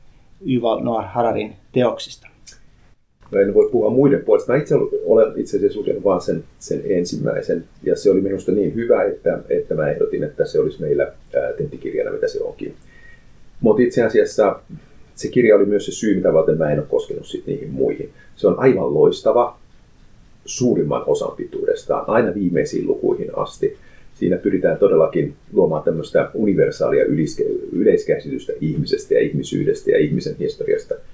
Yuval 0.48 0.80
Noah 0.80 1.14
Hararin 1.14 1.54
teoksista? 1.72 2.28
Mä 3.32 3.42
en 3.42 3.54
voi 3.54 3.70
puhua 3.72 3.90
muiden 3.90 4.24
puolesta. 4.26 4.52
Mä 4.54 4.60
itse 4.60 4.76
olen 5.06 5.34
itse 5.36 5.58
asiassa 5.58 5.80
lukenut 5.80 6.04
vain 6.04 6.22
sen, 6.22 6.44
sen 6.60 6.82
ensimmäisen, 6.90 7.64
ja 7.84 7.96
se 7.96 8.12
oli 8.12 8.22
minusta 8.22 8.52
niin 8.52 8.76
hyvä, 8.76 9.04
että, 9.04 9.40
että 9.50 9.76
mä 9.76 9.90
ehdotin, 9.90 10.24
että 10.24 10.46
se 10.46 10.60
olisi 10.60 10.82
meillä 10.82 11.12
tenttikirjana, 11.58 12.12
mitä 12.12 12.28
se 12.28 12.44
onkin. 12.44 12.74
Mutta 13.62 13.82
itse 13.82 14.04
asiassa 14.04 14.60
se 15.18 15.28
kirja 15.28 15.56
oli 15.56 15.66
myös 15.66 15.86
se 15.86 15.92
syy, 15.92 16.16
mitä 16.16 16.34
varten 16.34 16.58
mä 16.58 16.72
en 16.72 16.80
ole 16.80 16.88
koskenut 16.90 17.26
sit 17.26 17.46
niihin 17.46 17.70
muihin. 17.70 18.10
Se 18.36 18.48
on 18.48 18.60
aivan 18.60 18.94
loistava 18.94 19.58
suurimman 20.46 21.04
osan 21.06 21.36
pituudestaan, 21.38 22.06
aina 22.08 22.34
viimeisiin 22.34 22.88
lukuihin 22.88 23.38
asti. 23.38 23.78
Siinä 24.14 24.38
pyritään 24.38 24.78
todellakin 24.78 25.36
luomaan 25.54 25.84
tämmöistä 25.84 26.32
universaalia 26.34 27.06
yleiskäsitystä 27.72 28.54
ihmisestä 28.62 29.14
ja 29.14 29.20
ihmisyydestä 29.20 29.92
ja 29.92 29.98
ihmisen 29.98 30.36
historiasta– 30.40 30.96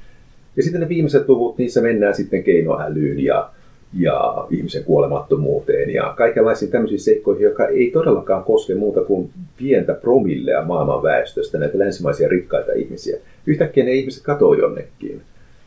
ja 0.56 0.64
sitten 0.64 0.82
ne 0.82 0.90
viimeiset 0.90 1.30
luvut, 1.30 1.58
niissä 1.58 1.82
mennään 1.82 2.16
sitten 2.16 2.44
keinoälyyn 2.44 3.20
ja, 3.20 3.50
ja 4.00 4.48
ihmisen 4.50 4.84
kuolemattomuuteen 4.84 5.90
ja 5.90 6.14
kaikenlaisiin 6.18 6.72
tämmöisiin 6.72 7.00
seikkoihin, 7.00 7.44
joka 7.44 7.68
ei 7.68 7.92
todellakaan 7.92 8.44
koske 8.44 8.76
muuta 8.76 9.02
kuin 9.02 9.30
pientä 9.58 9.94
promillea 9.94 10.66
maailman 10.66 11.04
väestöstä, 11.04 11.58
näitä 11.58 11.80
länsimaisia 11.80 12.28
rikkaita 12.28 12.74
ihmisiä. 12.74 13.18
Yhtäkkiä 13.46 13.84
ne 13.84 13.92
ihmiset 13.92 14.24
katoaa 14.24 14.58
jonnekin. 14.58 15.22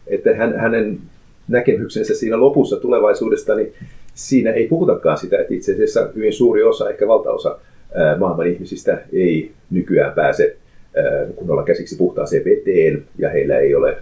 Että 0.07 0.35
hän, 0.35 0.59
hänen 0.59 0.99
näkemyksensä 1.49 2.15
siinä 2.15 2.41
lopussa 2.41 2.77
tulevaisuudesta, 2.77 3.55
niin 3.55 3.73
siinä 4.15 4.51
ei 4.51 4.67
puhutakaan 4.67 5.19
sitä, 5.19 5.39
että 5.39 5.55
itse 5.55 5.73
asiassa 5.73 6.09
hyvin 6.15 6.33
suuri 6.33 6.63
osa, 6.63 6.91
ehkä 6.91 7.09
valtaosa 7.09 7.59
maailman 8.19 8.47
ihmisistä 8.47 9.03
ei 9.13 9.53
nykyään 9.71 10.13
pääse 10.13 10.57
kunnolla 11.37 11.63
käsiksi 11.63 11.97
puhtaaseen 11.97 12.45
veteen 12.45 13.05
ja 13.19 13.31
heillä 13.31 13.59
ei 13.59 13.75
ole 13.75 13.97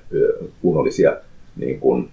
kunnollisia 0.63 1.17
niin 1.57 1.81
kuin, 1.81 2.09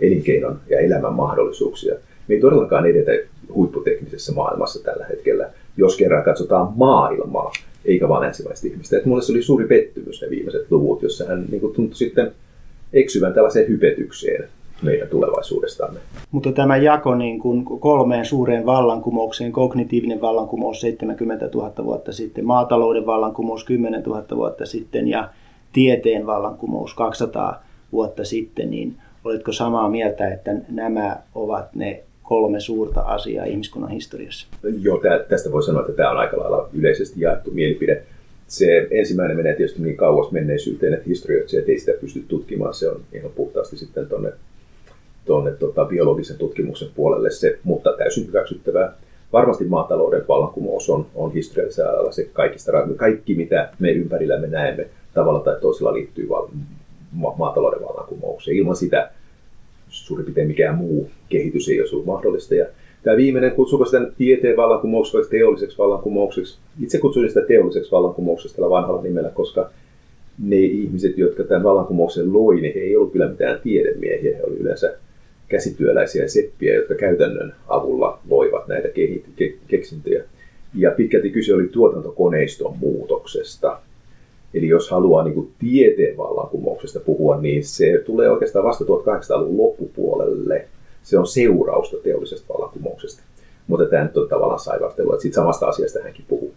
elinkeinon 0.00 0.60
ja 0.70 0.80
elämän 0.80 1.14
mahdollisuuksia. 1.14 1.94
Me 2.28 2.34
ei 2.34 2.40
todellakaan 2.40 2.86
edetä 2.86 3.12
huipputeknisessä 3.54 4.32
maailmassa 4.32 4.84
tällä 4.84 5.06
hetkellä, 5.06 5.50
jos 5.76 5.96
kerran 5.96 6.24
katsotaan 6.24 6.72
maailmaa, 6.76 7.52
eikä 7.84 8.08
vain 8.08 8.22
länsimaista 8.22 8.66
ihmistä. 8.66 8.96
Et 8.96 9.04
mulle 9.04 9.22
se 9.22 9.32
oli 9.32 9.42
suuri 9.42 9.66
pettymys 9.66 10.22
ne 10.22 10.30
viimeiset 10.30 10.70
luvut, 10.70 11.02
jossa 11.02 11.24
hän 11.26 11.44
niin 11.50 11.60
kuin, 11.60 11.74
tuntui 11.74 11.96
sitten 11.96 12.32
eksyvän 12.92 13.34
tällaiseen 13.34 13.68
hypetykseen 13.68 14.48
meidän 14.82 15.08
tulevaisuudestamme. 15.08 16.00
Mutta 16.30 16.52
tämä 16.52 16.76
jako 16.76 17.14
niin 17.14 17.38
kuin 17.38 17.64
kolmeen 17.64 18.24
suureen 18.24 18.66
vallankumoukseen, 18.66 19.52
kognitiivinen 19.52 20.20
vallankumous 20.20 20.80
70 20.80 21.50
000 21.54 21.72
vuotta 21.84 22.12
sitten, 22.12 22.44
maatalouden 22.44 23.06
vallankumous 23.06 23.64
10 23.64 24.02
000 24.02 24.24
vuotta 24.36 24.66
sitten 24.66 25.08
ja 25.08 25.28
tieteen 25.72 26.26
vallankumous 26.26 26.94
200 26.94 27.62
vuotta 27.92 28.24
sitten, 28.24 28.70
niin 28.70 28.96
oletko 29.24 29.52
samaa 29.52 29.88
mieltä, 29.88 30.28
että 30.28 30.50
nämä 30.68 31.16
ovat 31.34 31.74
ne 31.74 32.02
kolme 32.22 32.60
suurta 32.60 33.00
asiaa 33.00 33.44
ihmiskunnan 33.44 33.90
historiassa? 33.90 34.46
Joo, 34.80 35.00
tästä 35.28 35.52
voi 35.52 35.62
sanoa, 35.62 35.80
että 35.80 35.92
tämä 35.92 36.10
on 36.10 36.18
aika 36.18 36.38
lailla 36.38 36.68
yleisesti 36.72 37.20
jaettu 37.20 37.50
mielipide. 37.50 38.02
Se 38.46 38.88
ensimmäinen 38.90 39.36
menee 39.36 39.54
tietysti 39.54 39.82
niin 39.82 39.96
kauas 39.96 40.30
menneisyyteen, 40.30 40.94
että 40.94 41.08
historioitsijat 41.08 41.68
ei 41.68 41.78
sitä 41.78 41.92
pysty 42.00 42.24
tutkimaan. 42.28 42.74
Se 42.74 42.88
on 42.88 43.00
ihan 43.12 43.30
puhtaasti 43.30 43.76
sitten 43.76 44.06
tuonne 44.06 44.32
tuonne 45.24 45.50
tota, 45.50 45.84
biologisen 45.84 46.38
tutkimuksen 46.38 46.88
puolelle 46.94 47.30
se, 47.30 47.58
mutta 47.64 47.92
täysin 47.92 48.26
hyväksyttävää. 48.26 48.92
Varmasti 49.32 49.64
maatalouden 49.64 50.28
vallankumous 50.28 50.90
on, 50.90 51.06
on 51.14 51.32
historiallisella 51.32 51.90
alalla 51.90 52.12
se 52.12 52.28
kaikista, 52.32 52.72
kaikki 52.96 53.34
mitä 53.34 53.68
me 53.78 53.90
ympärillämme 53.90 54.46
näemme 54.46 54.88
tavalla 55.14 55.40
tai 55.40 55.60
toisella 55.60 55.92
liittyy 55.92 56.28
ma, 57.12 57.34
maatalouden 57.38 57.82
vallankumoukseen. 57.82 58.56
Ilman 58.56 58.76
sitä 58.76 59.10
suurin 59.88 60.24
piirtein 60.24 60.48
mikään 60.48 60.78
muu 60.78 61.10
kehitys 61.28 61.68
ei 61.68 61.80
olisi 61.80 61.94
ollut 61.94 62.06
mahdollista. 62.06 62.54
Ja 62.54 62.66
tämä 63.02 63.16
viimeinen, 63.16 63.52
kutsuko 63.52 63.84
sitä 63.84 64.10
tieteen 64.18 64.56
vallankumoukseksi 64.56 65.18
vai 65.18 65.30
teolliseksi 65.30 65.78
vallankumoukseksi? 65.78 66.58
Itse 66.82 66.98
kutsuin 66.98 67.28
sitä 67.28 67.40
teolliseksi 67.40 67.90
vallankumoukseksi 67.90 68.56
tällä 68.56 68.70
vanhalla 68.70 69.02
nimellä, 69.02 69.28
koska 69.28 69.70
ne 70.38 70.56
ihmiset, 70.56 71.18
jotka 71.18 71.44
tämän 71.44 71.62
vallankumouksen 71.62 72.32
loi, 72.32 72.60
niin 72.60 72.74
he 72.74 72.80
ei 72.80 72.96
ollut 72.96 73.12
kyllä 73.12 73.28
mitään 73.28 73.60
tiedemiehiä. 73.60 74.36
He 74.36 74.42
olivat 74.42 74.60
yleensä 74.60 74.96
käsityöläisiä 75.48 76.28
seppiä, 76.28 76.74
jotka 76.74 76.94
käytännön 76.94 77.54
avulla 77.68 78.18
loivat 78.30 78.68
näitä 78.68 78.88
keksintöjä. 79.68 80.24
Ja 80.74 80.90
pitkälti 80.90 81.30
kyse 81.30 81.54
oli 81.54 81.68
tuotantokoneiston 81.68 82.78
muutoksesta. 82.78 83.80
Eli 84.54 84.68
jos 84.68 84.90
haluaa 84.90 85.24
niin 85.24 85.34
kuin 85.34 85.50
tieteen 85.58 86.16
vallankumouksesta 86.16 87.00
puhua, 87.00 87.40
niin 87.40 87.64
se 87.64 88.02
tulee 88.06 88.30
oikeastaan 88.30 88.64
vasta 88.64 88.84
1800-luvun 88.84 89.58
loppupuolelle. 89.58 90.68
Se 91.02 91.18
on 91.18 91.26
seurausta 91.26 91.96
teollisesta 91.96 92.54
vallankumouksesta. 92.54 93.22
Mutta 93.66 93.86
tämä 93.86 94.04
nyt 94.04 94.16
on 94.16 94.28
tavallaan 94.28 94.60
saivastelua, 94.60 95.14
että 95.14 95.22
siitä 95.22 95.34
samasta 95.34 95.68
asiasta 95.68 95.98
hänkin 96.02 96.24
puhuu. 96.28 96.54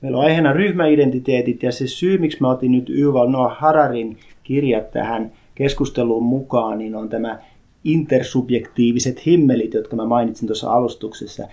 Meillä 0.00 0.18
on 0.18 0.24
aiheena 0.24 0.52
ryhmäidentiteetit 0.52 1.62
ja 1.62 1.72
se 1.72 1.86
syy, 1.86 2.18
miksi 2.18 2.38
mä 2.40 2.50
otin 2.50 2.72
nyt 2.72 2.88
Yuval 2.88 3.28
Noah 3.28 3.58
Hararin 3.58 4.16
kirjat 4.42 4.90
tähän 4.90 5.32
keskusteluun 5.54 6.22
mukaan, 6.22 6.78
niin 6.78 6.94
on 6.94 7.08
tämä 7.08 7.38
intersubjektiiviset 7.84 9.26
himmelit, 9.26 9.74
jotka 9.74 9.96
mä 9.96 10.06
mainitsin 10.06 10.48
tuossa 10.48 10.72
alustuksessa. 10.72 11.48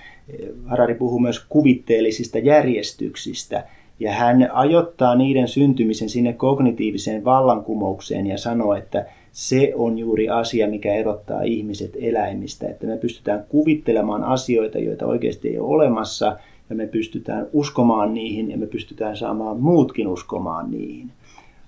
Harari 0.65 0.95
puhuu 0.95 1.19
myös 1.19 1.45
kuvitteellisista 1.49 2.37
järjestyksistä. 2.37 3.63
Ja 3.99 4.12
hän 4.12 4.49
ajoittaa 4.53 5.15
niiden 5.15 5.47
syntymisen 5.47 6.10
sinne 6.10 6.34
kognitiiviseen 6.34 7.25
vallankumoukseen 7.25 8.27
ja 8.27 8.38
sanoo, 8.38 8.73
että 8.73 9.05
se 9.31 9.73
on 9.75 9.99
juuri 9.99 10.29
asia, 10.29 10.67
mikä 10.67 10.93
erottaa 10.93 11.41
ihmiset 11.41 11.91
eläimistä, 12.01 12.67
että 12.67 12.88
me 12.88 12.97
pystytään 12.97 13.45
kuvittelemaan 13.49 14.23
asioita, 14.23 14.79
joita 14.79 15.05
oikeasti 15.05 15.47
ei 15.49 15.60
ole 15.60 15.75
olemassa, 15.75 16.38
ja 16.69 16.75
me 16.75 16.88
pystytään 16.88 17.47
uskomaan 17.53 18.13
niihin, 18.13 18.51
ja 18.51 18.58
me 18.58 18.65
pystytään 18.65 19.17
saamaan 19.17 19.60
muutkin 19.60 20.08
uskomaan 20.08 20.71
niihin. 20.71 21.12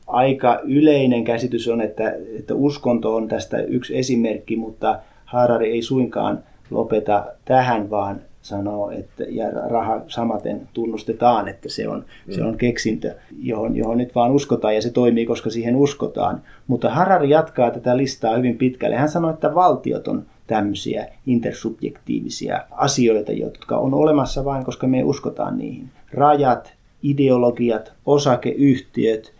Aika 0.08 0.60
yleinen 0.64 1.24
käsitys 1.24 1.68
on, 1.68 1.82
että, 1.82 2.16
että 2.40 2.56
uskonto 2.56 3.16
on 3.16 3.28
tästä 3.28 3.58
yksi 3.58 3.98
esimerkki, 3.98 4.56
mutta 4.56 5.00
Harari 5.26 5.72
ei 5.72 5.82
suinkaan 5.82 6.44
lopeta 6.72 7.26
tähän, 7.46 7.90
vaan 7.90 8.22
sanoo, 8.48 8.92
että 8.92 9.24
ja 9.30 9.52
raha 9.52 10.02
samaten 10.08 10.68
tunnustetaan, 10.74 11.48
että 11.48 11.70
se 11.70 11.88
on, 11.88 12.06
mm. 12.28 12.34
se 12.34 12.44
on 12.44 12.58
keksintö, 12.58 13.16
johon, 13.40 13.76
johon 13.76 13.98
nyt 13.98 14.16
vaan 14.16 14.32
uskotaan 14.32 14.76
ja 14.76 14.82
se 14.82 14.90
toimii, 14.90 15.26
koska 15.26 15.50
siihen 15.50 15.76
uskotaan. 15.76 16.42
Mutta 16.68 16.90
Harari 16.90 17.30
jatkaa 17.30 17.72
tätä 17.72 17.98
listaa 17.98 18.38
hyvin 18.38 18.58
pitkälle. 18.58 18.96
Hän 18.96 19.10
sanoo, 19.10 19.32
että 19.32 19.56
valtiot 19.56 20.08
on 20.08 20.26
tämmöisiä 20.48 21.08
intersubjektiivisia 21.26 22.62
asioita, 22.72 23.32
jotka 23.32 23.78
on 23.78 23.94
olemassa 23.94 24.46
vain, 24.46 24.66
koska 24.66 24.88
me 24.88 25.04
uskotaan 25.04 25.58
niihin. 25.58 25.90
Rajat, 26.12 26.74
ideologiat, 27.04 27.94
osakeyhtiöt, 28.06 29.34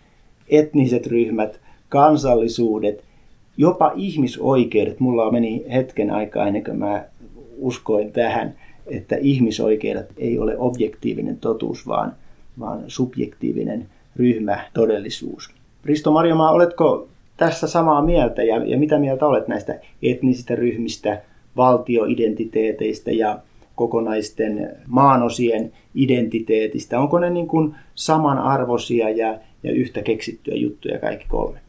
etniset 0.50 1.08
ryhmät, 1.08 1.60
kansallisuudet, 1.90 3.04
jopa 3.58 3.92
ihmisoikeudet. 3.96 5.00
Mulla 5.00 5.32
meni 5.32 5.66
hetken 5.74 6.12
aikaa 6.12 6.48
ennen 6.48 6.64
kuin 6.64 6.80
mä 6.80 7.06
uskoin 7.58 8.12
tähän– 8.12 8.56
että 8.90 9.16
ihmisoikeudet 9.16 10.10
ei 10.18 10.40
ole 10.40 10.58
objektiivinen 10.58 11.38
totuus, 11.38 11.88
vaan, 11.88 12.14
vaan 12.60 12.84
subjektiivinen 12.88 13.88
ryhmä 14.16 14.60
todellisuus. 14.74 15.50
Risto 15.86 16.12
Marjomaa, 16.12 16.52
oletko 16.52 17.08
tässä 17.38 17.68
samaa 17.68 18.02
mieltä 18.02 18.44
ja, 18.44 18.66
ja 18.66 18.78
mitä 18.78 19.00
mieltä 19.00 19.26
olet 19.26 19.48
näistä 19.48 19.80
etnisistä 20.04 20.56
ryhmistä, 20.56 21.22
valtioidentiteeteistä 21.58 23.12
ja 23.12 23.40
kokonaisten 23.76 24.76
maanosien 24.88 25.72
identiteetistä? 25.96 27.00
Onko 27.00 27.20
ne 27.20 27.30
niin 27.30 27.48
kuin 27.48 27.76
samanarvoisia 27.96 29.10
ja, 29.10 29.40
ja 29.64 29.72
yhtä 29.72 30.02
keksittyjä 30.02 30.58
juttuja 30.58 31.00
kaikki 31.00 31.26
kolme? 31.28 31.60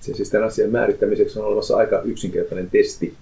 Se 0.00 0.14
siis 0.14 0.30
tämän 0.30 0.46
asian 0.46 0.70
määrittämiseksi 0.70 1.38
on 1.38 1.46
olemassa 1.46 1.76
aika 1.76 2.02
yksinkertainen 2.02 2.70
testi, 2.70 3.14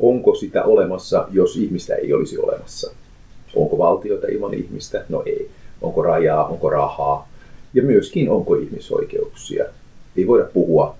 Onko 0.00 0.34
sitä 0.34 0.64
olemassa, 0.64 1.28
jos 1.30 1.56
ihmistä 1.56 1.94
ei 1.94 2.12
olisi 2.12 2.38
olemassa? 2.38 2.92
Onko 3.54 3.78
valtioita 3.78 4.26
ilman 4.26 4.54
ihmistä? 4.54 5.04
No 5.08 5.22
ei. 5.26 5.50
Onko 5.82 6.02
rajaa? 6.02 6.46
Onko 6.46 6.70
rahaa? 6.70 7.28
Ja 7.74 7.82
myöskin 7.82 8.30
onko 8.30 8.54
ihmisoikeuksia? 8.54 9.64
Ei 10.16 10.26
voida 10.26 10.44
puhua 10.44 10.96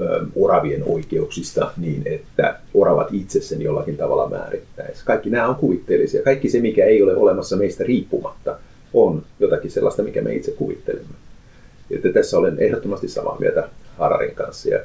ö, 0.00 0.26
oravien 0.36 0.82
oikeuksista 0.86 1.72
niin, 1.76 2.02
että 2.06 2.58
oravat 2.74 3.08
itse 3.12 3.40
sen 3.40 3.62
jollakin 3.62 3.96
tavalla 3.96 4.28
määrittäisi. 4.28 5.04
Kaikki 5.04 5.30
nämä 5.30 5.48
on 5.48 5.54
kuvitteellisia. 5.54 6.22
Kaikki 6.22 6.48
se, 6.48 6.60
mikä 6.60 6.84
ei 6.84 7.02
ole 7.02 7.16
olemassa 7.16 7.56
meistä 7.56 7.84
riippumatta, 7.84 8.58
on 8.94 9.22
jotakin 9.40 9.70
sellaista, 9.70 10.02
mikä 10.02 10.22
me 10.22 10.34
itse 10.34 10.50
kuvittelemme. 10.50 11.14
Että 11.90 12.12
tässä 12.12 12.38
olen 12.38 12.58
ehdottomasti 12.58 13.08
samaa 13.08 13.36
mieltä 13.40 13.68
Hararin 13.98 14.34
kanssa. 14.34 14.68
Ja 14.68 14.80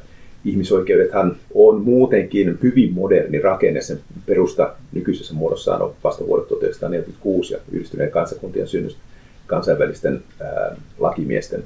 ihmisoikeudethan 0.45 1.35
on 1.53 1.81
muutenkin 1.81 2.59
hyvin 2.63 2.93
moderni 2.93 3.39
rakenne. 3.39 3.81
Sen 3.81 3.99
perusta 4.25 4.75
nykyisessä 4.91 5.33
muodossaan 5.33 5.81
on 5.81 5.93
vasta 6.03 6.27
vuodet 6.27 6.47
1946 6.47 7.53
ja 7.53 7.59
yhdistyneen 7.71 8.11
kansakuntien 8.11 8.67
synnystä 8.67 9.01
kansainvälisten 9.47 10.23
ää, 10.39 10.75
lakimiesten 10.99 11.63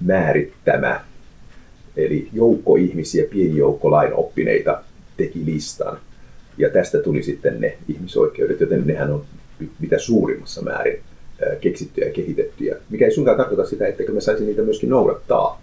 määrittämä. 0.00 1.00
Eli 1.96 2.28
joukko 2.32 2.76
ihmisiä, 2.76 3.24
pieni 3.30 3.56
joukko 3.56 3.90
lainoppineita 3.90 4.82
teki 5.16 5.44
listan. 5.44 5.98
Ja 6.58 6.70
tästä 6.70 6.98
tuli 6.98 7.22
sitten 7.22 7.60
ne 7.60 7.78
ihmisoikeudet, 7.88 8.60
joten 8.60 8.86
nehän 8.86 9.12
on 9.12 9.24
mitä 9.80 9.98
suurimmassa 9.98 10.62
määrin 10.62 11.00
keksittyjä 11.60 12.06
ja 12.06 12.12
kehitettyjä. 12.12 12.76
Mikä 12.90 13.04
ei 13.04 13.12
suinkaan 13.12 13.36
tarkoita 13.36 13.66
sitä, 13.66 13.86
että 13.86 14.12
me 14.12 14.20
saisi 14.20 14.44
niitä 14.44 14.62
myöskin 14.62 14.90
noudattaa 14.90 15.62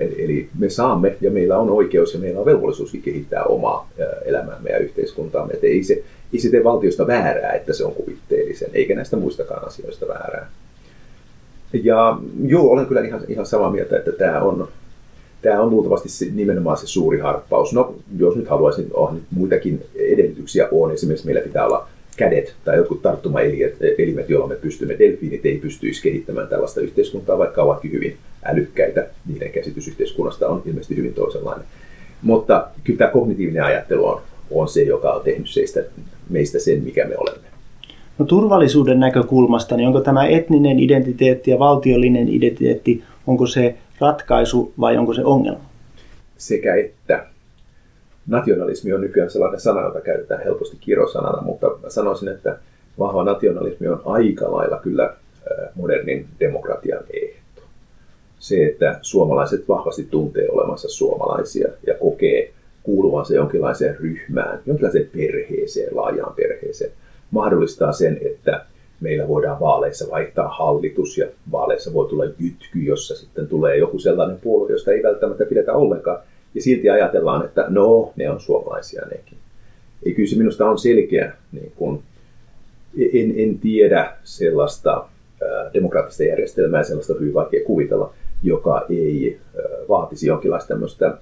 Eli 0.00 0.48
me 0.58 0.70
saamme 0.70 1.16
ja 1.20 1.30
meillä 1.30 1.58
on 1.58 1.70
oikeus 1.70 2.14
ja 2.14 2.20
meillä 2.20 2.40
on 2.40 2.46
velvollisuuskin 2.46 3.02
kehittää 3.02 3.44
omaa 3.44 3.90
elämäämme 4.24 4.70
ja 4.70 4.78
yhteiskuntaamme. 4.78 5.54
Että 5.54 5.66
ei, 5.66 5.82
se, 5.82 6.02
ei 6.32 6.40
se 6.40 6.50
tee 6.50 6.64
valtiosta 6.64 7.06
väärää, 7.06 7.52
että 7.52 7.72
se 7.72 7.84
on 7.84 7.94
kuvitteellisen, 7.94 8.70
eikä 8.72 8.94
näistä 8.94 9.16
muistakaan 9.16 9.66
asioista 9.66 10.08
väärää. 10.08 10.50
Ja 11.72 12.18
joo, 12.42 12.70
olen 12.70 12.86
kyllä 12.86 13.00
ihan, 13.00 13.20
ihan 13.28 13.46
samaa 13.46 13.70
mieltä, 13.70 13.98
että 13.98 14.12
tämä 14.12 14.40
on, 14.40 14.68
tämä 15.42 15.60
on 15.60 15.70
luultavasti 15.70 16.08
se, 16.08 16.26
nimenomaan 16.34 16.76
se 16.76 16.86
suuri 16.86 17.18
harppaus. 17.18 17.72
No, 17.72 17.94
jos 18.18 18.36
nyt 18.36 18.48
haluaisin, 18.48 18.92
nyt 19.12 19.22
muitakin 19.30 19.84
edellytyksiä 19.94 20.68
on. 20.72 20.92
Esimerkiksi 20.92 21.26
meillä 21.26 21.42
pitää 21.42 21.66
olla 21.66 21.88
kädet 22.18 22.54
tai 22.64 22.76
jotkut 22.76 23.02
tarttumaelimet, 23.02 24.28
joilla 24.28 24.46
me 24.46 24.54
pystymme. 24.54 24.98
Delfiinit 24.98 25.46
ei 25.46 25.56
pystyisi 25.56 26.02
kehittämään 26.02 26.48
tällaista 26.48 26.80
yhteiskuntaa, 26.80 27.38
vaikka 27.38 27.62
ovatkin 27.62 27.92
hyvin 27.92 28.16
älykkäitä. 28.44 29.06
Niiden 29.26 29.50
käsitys 29.50 29.88
yhteiskunnasta 29.88 30.48
on 30.48 30.62
ilmeisesti 30.66 30.96
hyvin 30.96 31.14
toisenlainen. 31.14 31.66
Mutta 32.22 32.68
kyllä 32.84 32.98
tämä 32.98 33.10
kognitiivinen 33.10 33.64
ajattelu 33.64 34.06
on, 34.06 34.20
on 34.50 34.68
se, 34.68 34.82
joka 34.82 35.12
on 35.12 35.24
tehnyt 35.24 35.48
seistä, 35.48 35.84
meistä 36.30 36.58
sen, 36.58 36.82
mikä 36.82 37.04
me 37.04 37.14
olemme. 37.18 37.48
No 38.18 38.24
turvallisuuden 38.24 39.00
näkökulmasta, 39.00 39.76
niin 39.76 39.86
onko 39.86 40.00
tämä 40.00 40.26
etninen 40.26 40.78
identiteetti 40.78 41.50
ja 41.50 41.58
valtiollinen 41.58 42.28
identiteetti, 42.28 43.04
onko 43.26 43.46
se 43.46 43.74
ratkaisu 44.00 44.72
vai 44.80 44.96
onko 44.96 45.14
se 45.14 45.24
ongelma? 45.24 45.64
Sekä 46.38 46.74
että 46.74 47.26
nationalismi 48.28 48.92
on 48.92 49.00
nykyään 49.00 49.30
sellainen 49.30 49.60
sana, 49.60 49.82
jota 49.82 50.00
käytetään 50.00 50.44
helposti 50.44 50.76
kirosanana, 50.80 51.42
mutta 51.42 51.70
sanoisin, 51.88 52.28
että 52.28 52.58
vahva 52.98 53.24
nationalismi 53.24 53.88
on 53.88 54.02
aika 54.04 54.52
lailla 54.52 54.78
kyllä 54.82 55.14
modernin 55.74 56.26
demokratian 56.40 57.04
ehto. 57.12 57.62
Se, 58.38 58.66
että 58.66 58.98
suomalaiset 59.02 59.68
vahvasti 59.68 60.08
tuntee 60.10 60.48
olemansa 60.50 60.88
suomalaisia 60.88 61.68
ja 61.86 61.94
kokee 61.94 62.52
kuuluvansa 62.82 63.34
jonkinlaiseen 63.34 63.96
ryhmään, 63.96 64.60
jonkinlaiseen 64.66 65.10
perheeseen, 65.16 65.96
laajaan 65.96 66.34
perheeseen, 66.34 66.90
mahdollistaa 67.30 67.92
sen, 67.92 68.18
että 68.22 68.64
meillä 69.00 69.28
voidaan 69.28 69.60
vaaleissa 69.60 70.10
vaihtaa 70.10 70.48
hallitus 70.48 71.18
ja 71.18 71.26
vaaleissa 71.52 71.92
voi 71.92 72.08
tulla 72.08 72.24
jytky, 72.24 72.78
jossa 72.82 73.16
sitten 73.16 73.48
tulee 73.48 73.76
joku 73.76 73.98
sellainen 73.98 74.38
puolue, 74.40 74.72
josta 74.72 74.92
ei 74.92 75.02
välttämättä 75.02 75.44
pidetä 75.44 75.72
ollenkaan 75.72 76.18
ja 76.54 76.62
silti 76.62 76.90
ajatellaan, 76.90 77.44
että 77.44 77.66
no, 77.68 78.12
ne 78.16 78.30
on 78.30 78.40
suomalaisia 78.40 79.02
nekin. 79.10 79.38
Ei 80.06 80.14
kyllä 80.14 80.28
se 80.28 80.36
minusta 80.36 80.70
on 80.70 80.78
selkeä, 80.78 81.32
niin 81.52 81.72
kun, 81.76 82.02
en, 83.12 83.34
en 83.36 83.58
tiedä 83.58 84.12
sellaista 84.24 85.08
ää, 85.42 85.70
demokraattista 85.74 86.24
järjestelmää, 86.24 86.82
sellaista 86.82 87.14
hyvin 87.20 87.34
vaikea 87.34 87.64
kuvitella, 87.64 88.12
joka 88.42 88.86
ei 88.90 89.38
ää, 89.56 89.62
vaatisi 89.88 90.26
jonkinlaista 90.26 90.68
tämmöistä 90.68 91.06
ää, 91.06 91.18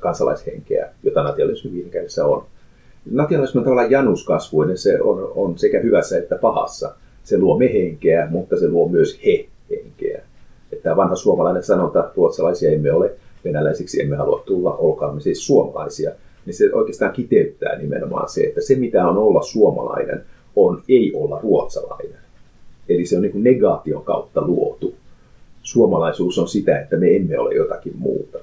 kansalaishenkeä, 0.00 0.88
jota 1.02 1.22
nationalismi 1.22 1.72
viime 1.72 1.90
kädessä 1.90 2.26
on. 2.26 2.44
Nationalismi 3.10 3.58
on 3.58 3.64
tavallaan 3.64 3.90
januskasvuinen, 3.90 4.78
se 4.78 5.02
on, 5.02 5.32
on 5.34 5.58
sekä 5.58 5.80
hyvässä 5.80 6.18
että 6.18 6.36
pahassa. 6.36 6.94
Se 7.24 7.38
luo 7.38 7.58
me-henkeä, 7.58 8.26
mutta 8.30 8.56
se 8.56 8.68
luo 8.68 8.88
myös 8.88 9.20
he-henkeä. 9.24 10.22
Että 10.72 10.96
vanha 10.96 11.16
suomalainen 11.16 11.62
sanonta, 11.62 12.10
ruotsalaisia 12.16 12.70
emme 12.70 12.92
ole, 12.92 13.12
venäläisiksi 13.44 14.02
emme 14.02 14.16
halua 14.16 14.42
tulla, 14.46 14.76
olkaamme 14.76 15.20
siis 15.20 15.46
suomalaisia, 15.46 16.10
niin 16.46 16.54
se 16.54 16.70
oikeastaan 16.72 17.12
kiteyttää 17.12 17.78
nimenomaan 17.78 18.28
se, 18.28 18.40
että 18.40 18.60
se 18.60 18.74
mitä 18.74 19.08
on 19.08 19.18
olla 19.18 19.42
suomalainen, 19.42 20.24
on 20.56 20.82
ei 20.88 21.12
olla 21.14 21.40
ruotsalainen. 21.42 22.18
Eli 22.88 23.06
se 23.06 23.16
on 23.16 23.22
niin 23.22 23.44
negaation 23.44 24.04
kautta 24.04 24.46
luotu. 24.46 24.94
Suomalaisuus 25.62 26.38
on 26.38 26.48
sitä, 26.48 26.80
että 26.80 26.96
me 26.96 27.16
emme 27.16 27.38
ole 27.38 27.54
jotakin 27.54 27.92
muuta. 27.98 28.38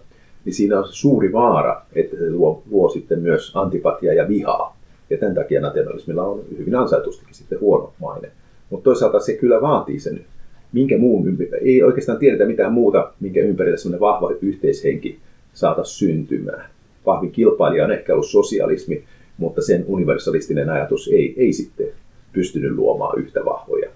Niin 0.45 0.53
siinä 0.53 0.79
on 0.79 0.87
suuri 0.89 1.33
vaara, 1.33 1.81
että 1.93 2.17
se 2.17 2.31
luo, 2.31 2.63
luo 2.69 2.89
sitten 2.89 3.19
myös 3.19 3.51
antipatia 3.55 4.13
ja 4.13 4.27
vihaa. 4.27 4.77
Ja 5.09 5.17
tämän 5.17 5.35
takia 5.35 5.61
nationalismilla 5.61 6.23
on 6.23 6.43
hyvin 6.57 6.75
ansaitustikin 6.75 7.35
sitten 7.35 7.59
huono 7.59 7.93
maine. 7.99 8.31
Mutta 8.69 8.83
toisaalta 8.83 9.19
se 9.19 9.33
kyllä 9.33 9.61
vaatii 9.61 9.99
sen 9.99 10.25
minkä 10.71 10.97
muun, 10.97 11.37
ei 11.61 11.83
oikeastaan 11.83 12.17
tiedetä 12.17 12.45
mitään 12.45 12.73
muuta, 12.73 13.13
minkä 13.19 13.41
ympärillä 13.41 13.77
semmoinen 13.77 13.99
vahva 13.99 14.31
yhteishenki 14.41 15.19
saata 15.53 15.83
syntymään. 15.83 16.69
Vahvin 17.05 17.31
kilpailija 17.31 17.85
on 17.85 17.91
ehkä 17.91 18.13
ollut 18.13 18.29
sosialismi, 18.29 19.03
mutta 19.37 19.61
sen 19.61 19.85
universalistinen 19.87 20.69
ajatus 20.69 21.07
ei, 21.07 21.33
ei 21.37 21.53
sitten 21.53 21.87
pystynyt 22.33 22.71
luomaan 22.71 23.19
yhtä 23.19 23.45
vahvoja 23.45 23.89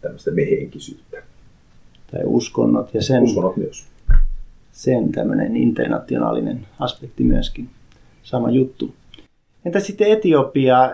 tämmöistä 0.00 0.30
mehenkisyyttä. 0.30 1.22
Tai 2.10 2.20
uskonnot 2.24 2.94
ja 2.94 3.02
sen, 3.02 3.22
uskonnot 3.22 3.56
myös. 3.56 3.84
sen 4.72 5.12
tämmöinen 5.12 5.56
internationaalinen 5.56 6.66
aspekti 6.78 7.24
myöskin. 7.24 7.68
Sama 8.22 8.50
juttu. 8.50 8.94
Entä 9.64 9.80
sitten 9.80 10.10
Etiopia? 10.10 10.92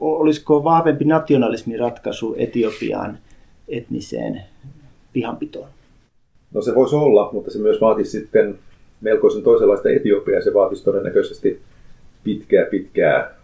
Olisiko 0.00 0.64
vahvempi 0.64 1.04
nationalismi 1.04 1.76
ratkaisu 1.76 2.34
Etiopiaan 2.38 3.18
etniseen 3.70 4.42
vihanpitoon? 5.14 5.68
No 6.54 6.62
se 6.62 6.74
voisi 6.74 6.96
olla, 6.96 7.30
mutta 7.32 7.50
se 7.50 7.58
myös 7.58 7.80
vaatisi 7.80 8.10
sitten 8.10 8.58
melkoisen 9.00 9.42
toisenlaista 9.42 9.90
Etiopiaa. 9.90 10.40
Se 10.40 10.54
vaatisi 10.54 10.84
todennäköisesti 10.84 11.60
pitkää, 12.24 12.64
pitkää 12.64 13.34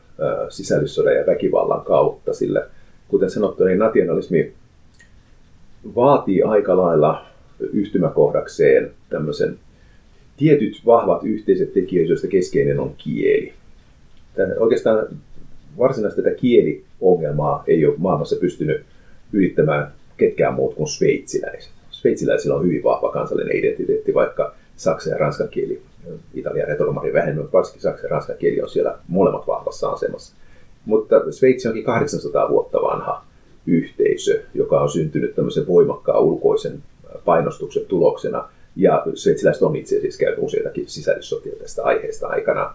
sisällissodan 0.48 1.14
ja 1.14 1.26
väkivallan 1.26 1.84
kautta, 1.84 2.32
sillä 2.32 2.66
kuten 3.08 3.30
sanottu, 3.30 3.64
niin 3.64 3.78
nationalismi 3.78 4.52
vaatii 5.94 6.42
aika 6.42 6.76
lailla 6.76 7.26
yhtymäkohdakseen 7.72 8.90
tämmöisen 9.08 9.58
tietyt 10.36 10.82
vahvat 10.86 11.24
yhteiset 11.24 11.72
tekijät, 11.72 12.08
joista 12.08 12.28
keskeinen 12.28 12.80
on 12.80 12.94
kieli. 12.98 13.52
Tämän, 14.34 14.58
oikeastaan 14.58 15.06
varsinaisesti 15.78 16.22
tätä 16.22 16.36
kieliongelmaa 16.36 17.64
ei 17.66 17.86
ole 17.86 17.94
maailmassa 17.98 18.36
pystynyt 18.36 18.84
ylittämään 19.32 19.92
ketkään 20.16 20.54
muut 20.54 20.74
kuin 20.74 20.88
sveitsiläiset. 20.88 21.72
Sveitsiläisillä 21.90 22.56
on 22.56 22.64
hyvin 22.64 22.82
vahva 22.82 23.12
kansallinen 23.12 23.56
identiteetti, 23.56 24.14
vaikka 24.14 24.54
saksan 24.76 25.10
ja 25.10 25.18
ranskan 25.18 25.48
kieli, 25.48 25.82
italian 26.34 26.68
retoromari 26.68 27.12
vähemmän, 27.12 27.42
mutta 27.44 27.56
varsinkin 27.56 27.82
saksan 27.82 28.04
ja 28.04 28.10
ranskan 28.10 28.36
kieli 28.38 28.60
on 28.60 28.68
siellä 28.68 28.98
molemmat 29.08 29.46
vahvassa 29.46 29.88
asemassa. 29.88 30.34
Mutta 30.84 31.32
Sveitsi 31.32 31.68
onkin 31.68 31.84
800 31.84 32.50
vuotta 32.50 32.82
vanha 32.82 33.24
yhteisö, 33.66 34.42
joka 34.54 34.80
on 34.80 34.90
syntynyt 34.90 35.34
tämmöisen 35.34 35.66
voimakkaan 35.66 36.22
ulkoisen 36.22 36.82
painostuksen 37.24 37.86
tuloksena. 37.86 38.48
Ja 38.76 39.06
sveitsiläiset 39.14 39.62
on 39.62 39.76
itse 39.76 39.98
asiassa 39.98 40.20
käynyt 40.20 40.38
useitakin 40.42 40.88
sisällissotia 40.88 41.56
tästä 41.56 41.84
aiheesta 41.84 42.26
aikana. 42.26 42.74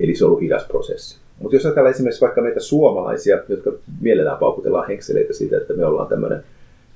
Eli 0.00 0.14
se 0.14 0.24
on 0.24 0.28
ollut 0.28 0.42
hidas 0.42 0.64
prosessi. 0.64 1.18
Mutta 1.38 1.56
jos 1.56 1.64
ajatellaan 1.66 1.94
esimerkiksi 1.94 2.20
vaikka 2.20 2.40
meitä 2.40 2.60
suomalaisia, 2.60 3.38
jotka 3.48 3.72
mielellään 4.00 4.38
paukutellaan 4.38 4.88
henkseleitä 4.88 5.32
siitä, 5.32 5.56
että 5.56 5.74
me 5.74 5.86
ollaan 5.86 6.08
tämmöinen 6.08 6.44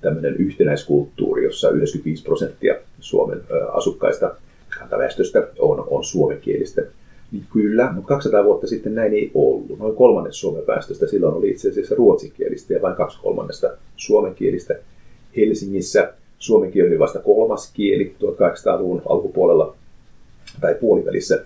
tämmöinen 0.01 0.37
yhtenäiskulttuuri, 0.37 1.45
jossa 1.45 1.71
95 1.71 2.23
prosenttia 2.23 2.75
Suomen 3.01 3.41
asukkaista 3.73 4.35
kantaväestöstä 4.79 5.49
on, 5.59 5.85
on 5.91 6.05
suomenkielistä. 6.05 6.83
Niin 7.33 7.45
kyllä, 7.53 7.93
mutta 7.93 8.09
200 8.09 8.45
vuotta 8.45 8.67
sitten 8.67 8.95
näin 8.95 9.13
ei 9.13 9.31
ollut. 9.35 9.79
Noin 9.79 9.97
kolmannes 9.97 10.41
Suomen 10.41 10.67
väestöstä 10.67 11.07
silloin 11.07 11.35
oli 11.35 11.51
itse 11.51 11.69
asiassa 11.69 11.95
ruotsinkielistä 11.95 12.75
ja 12.75 12.83
vain 12.83 12.97
kaksi 12.97 13.19
kolmannesta 13.23 13.71
suomenkielistä. 13.97 14.79
Helsingissä 15.37 16.13
suomen 16.39 16.73
kieli 16.73 16.89
oli 16.89 16.99
vasta 16.99 17.19
kolmas 17.19 17.73
kieli 17.75 18.15
1800-luvun 18.21 19.03
alkupuolella 19.09 19.75
tai 20.61 20.75
puolivälissä 20.75 21.45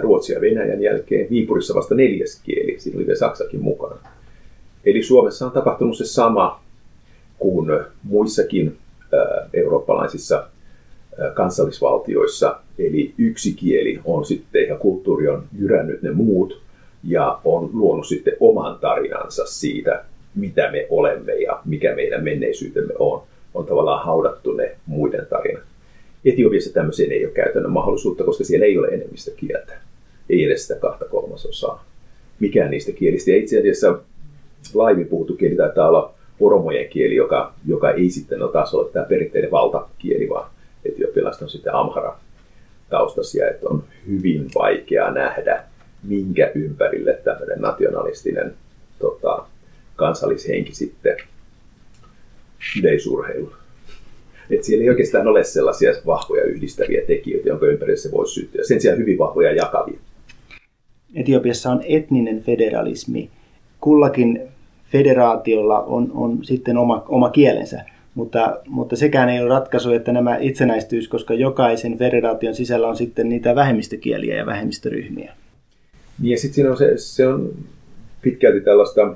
Ruotsia 0.00 0.34
ja 0.34 0.40
Venäjän 0.40 0.82
jälkeen. 0.82 1.30
Viipurissa 1.30 1.74
vasta 1.74 1.94
neljäs 1.94 2.40
kieli, 2.44 2.80
siinä 2.80 2.96
oli 2.96 3.06
vielä 3.06 3.18
Saksakin 3.18 3.62
mukana. 3.62 3.96
Eli 4.84 5.02
Suomessa 5.02 5.46
on 5.46 5.52
tapahtunut 5.52 5.96
se 5.96 6.04
sama 6.04 6.60
kuin 7.38 7.80
muissakin 8.02 8.76
eurooppalaisissa 9.54 10.48
kansallisvaltioissa. 11.34 12.60
Eli 12.78 13.14
yksi 13.18 13.54
kieli 13.54 14.00
on 14.04 14.24
sitten 14.24 14.68
ja 14.68 14.76
kulttuuri 14.76 15.28
on 15.28 15.44
jyrännyt 15.58 16.02
ne 16.02 16.10
muut 16.10 16.60
ja 17.04 17.40
on 17.44 17.70
luonut 17.72 18.06
sitten 18.06 18.36
oman 18.40 18.78
tarinansa 18.78 19.46
siitä, 19.46 20.04
mitä 20.34 20.70
me 20.70 20.86
olemme 20.90 21.34
ja 21.34 21.60
mikä 21.64 21.94
meidän 21.94 22.24
menneisyytemme 22.24 22.94
on. 22.98 23.22
On 23.54 23.66
tavallaan 23.66 24.04
haudattu 24.04 24.52
ne 24.52 24.76
muiden 24.86 25.26
tarinat. 25.26 25.62
Etiopiassa 26.24 26.72
tämmöiseen 26.72 27.12
ei 27.12 27.24
ole 27.24 27.32
käytännön 27.32 27.72
mahdollisuutta, 27.72 28.24
koska 28.24 28.44
siellä 28.44 28.66
ei 28.66 28.78
ole 28.78 28.88
enemmistä 28.88 29.30
kieltä. 29.36 29.72
Ei 30.30 30.44
edes 30.44 30.66
sitä 30.66 30.80
kahta 30.80 31.04
kolmasosaa. 31.04 31.84
Mikään 32.40 32.70
niistä 32.70 32.92
kielistä. 32.92 33.30
Ja 33.30 33.36
itse 33.36 33.58
asiassa 33.58 33.98
laivin 34.74 35.06
puhuttu 35.06 35.34
kieli 35.34 35.56
taitaa 35.56 35.88
olla 35.88 36.14
poromojen 36.38 36.88
kieli, 36.88 37.14
joka, 37.14 37.54
joka 37.66 37.90
ei 37.90 38.10
sitten 38.10 38.42
ole 38.42 38.52
taas 38.52 38.74
ole 38.74 38.90
tämä 38.92 39.04
perinteinen 39.04 39.50
valtakieli, 39.50 40.28
vaan 40.28 40.50
etiopialaiset 40.84 41.42
on 41.42 41.48
sitten 41.48 41.74
amhara 41.74 42.18
taustasia, 42.90 43.50
että 43.50 43.68
on 43.68 43.84
hyvin 44.06 44.46
vaikea 44.54 45.10
nähdä, 45.10 45.64
minkä 46.02 46.52
ympärille 46.54 47.18
tämmöinen 47.24 47.60
nationalistinen 47.60 48.54
tota, 48.98 49.46
kansallishenki 49.96 50.74
sitten 50.74 51.16
yleisurheilu. 52.80 53.52
Et 54.50 54.64
siellä 54.64 54.82
ei 54.82 54.88
oikeastaan 54.88 55.28
ole 55.28 55.44
sellaisia 55.44 55.92
vahvoja 56.06 56.44
yhdistäviä 56.44 57.00
tekijöitä, 57.06 57.48
jonka 57.48 57.66
ympärille 57.66 57.96
se 57.96 58.12
voisi 58.12 58.34
syttyä. 58.34 58.64
Sen 58.64 58.80
sijaan 58.80 58.98
hyvin 58.98 59.18
vahvoja 59.18 59.52
jakavia. 59.52 59.98
Etiopiassa 61.14 61.70
on 61.70 61.82
etninen 61.88 62.42
federalismi. 62.42 63.30
Kullakin 63.80 64.42
federaatiolla 64.92 65.80
on, 65.80 66.10
on 66.14 66.44
sitten 66.44 66.76
oma, 66.76 67.04
oma 67.08 67.30
kielensä. 67.30 67.80
Mutta, 68.14 68.60
mutta 68.66 68.96
sekään 68.96 69.28
ei 69.28 69.40
ole 69.40 69.48
ratkaisu, 69.48 69.92
että 69.92 70.12
nämä 70.12 70.36
itsenäistyys, 70.40 71.08
koska 71.08 71.34
jokaisen 71.34 71.98
federaation 71.98 72.54
sisällä 72.54 72.88
on 72.88 72.96
sitten 72.96 73.28
niitä 73.28 73.54
vähemmistökieliä 73.54 74.36
ja 74.36 74.46
vähemmistöryhmiä. 74.46 75.32
Niin 76.22 76.30
ja 76.30 76.38
sitten 76.38 76.54
siinä 76.54 76.70
on 76.70 76.76
se, 76.76 76.92
se 76.96 77.26
on 77.26 77.54
pitkälti 78.22 78.60
tällaista 78.60 79.14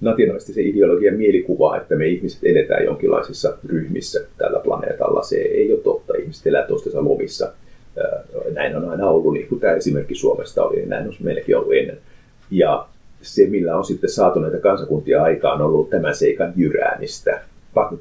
nationalistisen 0.00 0.66
ideologian 0.66 1.14
mielikuvaa, 1.14 1.76
että 1.76 1.96
me 1.96 2.06
ihmiset 2.06 2.40
eletään 2.42 2.84
jonkinlaisissa 2.84 3.56
ryhmissä 3.66 4.20
tällä 4.38 4.60
planeetalla. 4.60 5.22
Se 5.22 5.36
ei 5.36 5.72
ole 5.72 5.80
totta. 5.80 6.14
Ihmiset 6.18 6.46
elää 6.46 6.66
toistensa 6.66 7.04
lomissa. 7.04 7.52
Näin 8.52 8.76
on 8.76 8.90
aina 8.90 9.08
ollut, 9.08 9.34
niin 9.34 9.48
kuin 9.48 9.60
tämä 9.60 9.72
esimerkki 9.72 10.14
Suomesta 10.14 10.64
oli, 10.64 10.76
niin 10.76 10.88
näin 10.88 11.08
on 11.08 11.14
meilläkin 11.20 11.56
ollut 11.56 11.74
ennen. 11.74 11.98
Ja 12.50 12.88
se, 13.22 13.46
millä 13.46 13.76
on 13.76 13.84
sitten 13.84 14.10
saatu 14.10 14.40
näitä 14.40 14.58
kansakuntia 14.58 15.22
aikaan, 15.22 15.60
on 15.60 15.66
ollut 15.66 15.90
tämän 15.90 16.14
seikan 16.14 16.52
jyräämistä, 16.56 17.40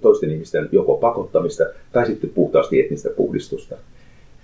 toisten 0.01 0.31
ihmisten 0.31 0.69
joko 0.71 0.97
pakottamista 0.97 1.63
tai 1.91 2.05
sitten 2.05 2.29
puhtaasti 2.29 2.79
etnistä 2.79 3.09
puhdistusta. 3.09 3.75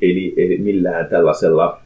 Eli, 0.02 0.34
eli 0.38 0.58
millään 0.58 1.08
tällaisella 1.08 1.82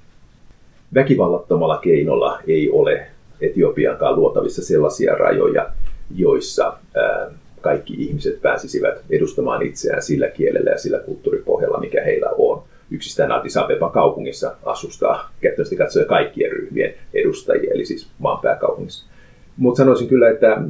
väkivallattomalla 0.93 1.78
keinolla 1.78 2.39
ei 2.47 2.69
ole 2.69 3.08
Etiopiankaan 3.41 4.15
luotavissa 4.15 4.65
sellaisia 4.65 5.15
rajoja, 5.15 5.69
joissa 6.15 6.78
ää, 6.95 7.32
kaikki 7.62 7.93
ihmiset 7.97 8.41
pääsisivät 8.41 9.02
edustamaan 9.10 9.65
itseään 9.65 10.02
sillä 10.02 10.28
kielellä 10.28 10.71
ja 10.71 10.78
sillä 10.78 10.99
kulttuuripohjalla, 10.99 11.80
mikä 11.80 12.04
heillä 12.04 12.30
on. 12.38 12.63
Yksistään 12.91 13.32
Addis 13.32 13.58
Abeban 13.58 13.91
kaupungissa 13.91 14.56
asustaa 14.65 15.32
käytännössä 15.41 15.75
katsoen 15.75 16.06
kaikkien 16.06 16.52
ryhmien 16.52 16.93
edustajia, 17.13 17.73
eli 17.73 17.86
siis 17.86 18.10
maan 18.19 18.39
pääkaupungissa. 18.41 19.10
Mutta 19.58 19.78
sanoisin 19.78 20.08
kyllä, 20.08 20.30
että 20.30 20.62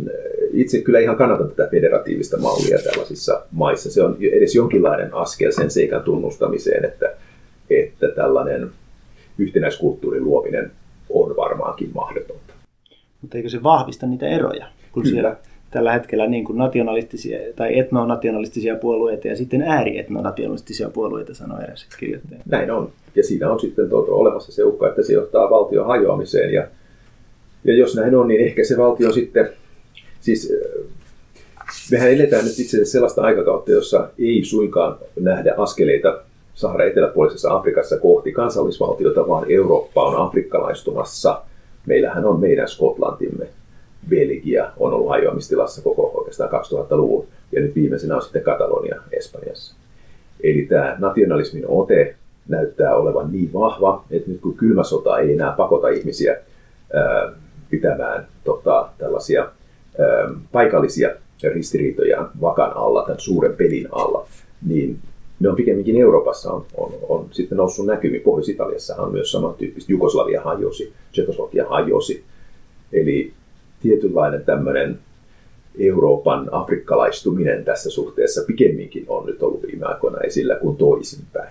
itse 0.53 0.82
kyllä 0.82 0.99
ihan 0.99 1.17
kannatan 1.17 1.49
tätä 1.49 1.69
federatiivista 1.71 2.38
mallia 2.38 2.79
tällaisissa 2.84 3.41
maissa. 3.51 3.91
Se 3.91 4.03
on 4.03 4.17
edes 4.21 4.55
jonkinlainen 4.55 5.13
askel 5.13 5.51
sen 5.51 5.71
seikan 5.71 6.03
tunnustamiseen, 6.03 6.86
että, 6.86 7.15
että 7.69 8.08
tällainen 8.08 8.69
yhtenäiskulttuurin 9.38 10.23
luominen 10.23 10.71
on 11.10 11.36
varmaankin 11.36 11.91
mahdotonta. 11.93 12.53
Mutta 13.21 13.38
eikö 13.38 13.49
se 13.49 13.63
vahvista 13.63 14.08
niitä 14.08 14.27
eroja? 14.27 14.67
Kun 14.91 15.03
Kyllä. 15.03 15.13
siellä 15.13 15.38
tällä 15.71 15.91
hetkellä 15.91 16.27
niin 16.27 16.43
kuin 16.43 16.58
nationalistisia 16.58 17.39
tai 17.55 17.79
etnonationalistisia 17.79 18.75
puolueita 18.75 19.27
ja 19.27 19.36
sitten 19.36 19.62
äärietnonationalistisia 19.62 20.89
puolueita, 20.89 21.34
sanoo 21.34 21.60
eräs 21.60 21.88
kirjoittaja. 21.99 22.41
Näin 22.45 22.71
on. 22.71 22.91
Ja 23.15 23.23
siinä 23.23 23.51
on 23.51 23.60
sitten 23.60 23.89
tuota, 23.89 24.12
olemassa 24.12 24.51
se 24.51 24.63
uhka, 24.63 24.89
että 24.89 25.03
se 25.03 25.13
johtaa 25.13 25.49
valtion 25.49 25.88
hajoamiseen. 25.88 26.53
Ja, 26.53 26.67
ja 27.63 27.75
jos 27.75 27.95
näin 27.95 28.15
on, 28.15 28.27
niin 28.27 28.41
ehkä 28.41 28.63
se 28.63 28.77
valtio 28.77 29.12
sitten, 29.12 29.49
siis 30.21 30.53
mehän 31.91 32.12
eletään 32.12 32.45
nyt 32.45 32.60
itse 32.60 32.77
asiassa 32.77 32.91
sellaista 32.91 33.21
aikakautta, 33.21 33.71
jossa 33.71 34.10
ei 34.19 34.43
suinkaan 34.43 34.97
nähdä 35.19 35.53
askeleita 35.58 36.21
Sahara 36.53 36.86
eteläpuolisessa 36.86 37.55
Afrikassa 37.55 37.97
kohti 37.97 38.32
kansallisvaltiota, 38.32 39.27
vaan 39.27 39.51
Eurooppa 39.51 40.03
on 40.03 40.27
afrikkalaistumassa. 40.27 41.41
Meillähän 41.86 42.25
on 42.25 42.39
meidän 42.39 42.67
Skotlantimme, 42.67 43.47
Belgia 44.09 44.71
on 44.77 44.93
ollut 44.93 45.09
hajoamistilassa 45.09 45.81
koko 45.81 46.12
oikeastaan 46.13 46.49
2000-luvun, 46.49 47.27
ja 47.51 47.62
nyt 47.62 47.75
viimeisenä 47.75 48.15
on 48.15 48.21
sitten 48.21 48.41
Katalonia 48.41 49.01
Espanjassa. 49.12 49.75
Eli 50.43 50.62
tämä 50.62 50.95
nationalismin 50.99 51.65
ote 51.67 52.15
näyttää 52.47 52.95
olevan 52.95 53.31
niin 53.31 53.53
vahva, 53.53 54.05
että 54.12 54.31
nyt 54.31 54.41
kun 54.41 54.57
kylmä 54.57 54.83
sota 54.83 55.19
ei 55.19 55.33
enää 55.33 55.51
pakota 55.51 55.89
ihmisiä 55.89 56.38
ää, 56.93 57.33
pitämään 57.69 58.27
tota, 58.43 58.89
tällaisia 58.97 59.41
ää, 59.41 60.29
paikallisia 60.51 61.09
ristiriitoja 61.43 62.29
vakan 62.41 62.71
alla, 62.75 63.03
tämän 63.03 63.19
suuren 63.19 63.55
pelin 63.55 63.88
alla, 63.91 64.27
niin 64.67 64.99
ne 65.39 65.49
on 65.49 65.55
pikemminkin 65.55 65.97
Euroopassa 65.97 66.51
on, 66.51 66.65
on, 66.77 66.93
on 67.09 67.27
sitten 67.31 67.57
noussut 67.57 67.85
näkyviin. 67.85 68.21
Pohjois-Italiassa 68.21 68.95
on 68.95 69.12
myös 69.12 69.31
samantyyppistä. 69.31 69.91
Jugoslavia 69.91 70.41
hajosi, 70.41 70.93
Tsekoslovakia 71.12 71.69
hajosi. 71.69 72.23
Eli 72.93 73.33
tietynlainen 73.81 74.45
tämmöinen 74.45 74.99
Euroopan 75.79 76.49
afrikkalaistuminen 76.51 77.65
tässä 77.65 77.89
suhteessa 77.89 78.41
pikemminkin 78.47 79.05
on 79.07 79.25
nyt 79.25 79.43
ollut 79.43 79.63
viime 79.63 79.85
aikoina 79.85 80.19
esillä 80.19 80.55
kuin 80.55 80.77
toisinpäin. 80.77 81.49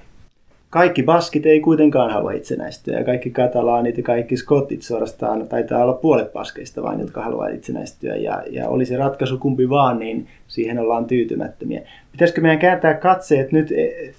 kaikki 0.70 1.02
baskit 1.02 1.46
ei 1.46 1.60
kuitenkaan 1.60 2.10
halua 2.10 2.32
itsenäistyä 2.32 2.98
ja 2.98 3.04
kaikki 3.04 3.30
katalaanit 3.30 3.96
ja 3.96 4.02
kaikki 4.02 4.36
skotit 4.36 4.82
suorastaan 4.82 5.48
taitaa 5.48 5.82
olla 5.82 5.92
puolet 5.92 6.32
baskeista 6.32 6.82
vain, 6.82 7.00
jotka 7.00 7.22
haluaa 7.22 7.48
itsenäistyä 7.48 8.16
ja, 8.16 8.42
ja 8.50 8.68
oli 8.68 8.86
se 8.86 8.96
ratkaisu 8.96 9.38
kumpi 9.38 9.68
vaan, 9.68 9.98
niin 9.98 10.26
siihen 10.48 10.78
ollaan 10.78 11.06
tyytymättömiä. 11.06 11.82
Pitäisikö 12.12 12.40
meidän 12.40 12.58
kääntää 12.58 12.94
katseet 12.94 13.52
nyt 13.52 13.72
e, 13.72 14.12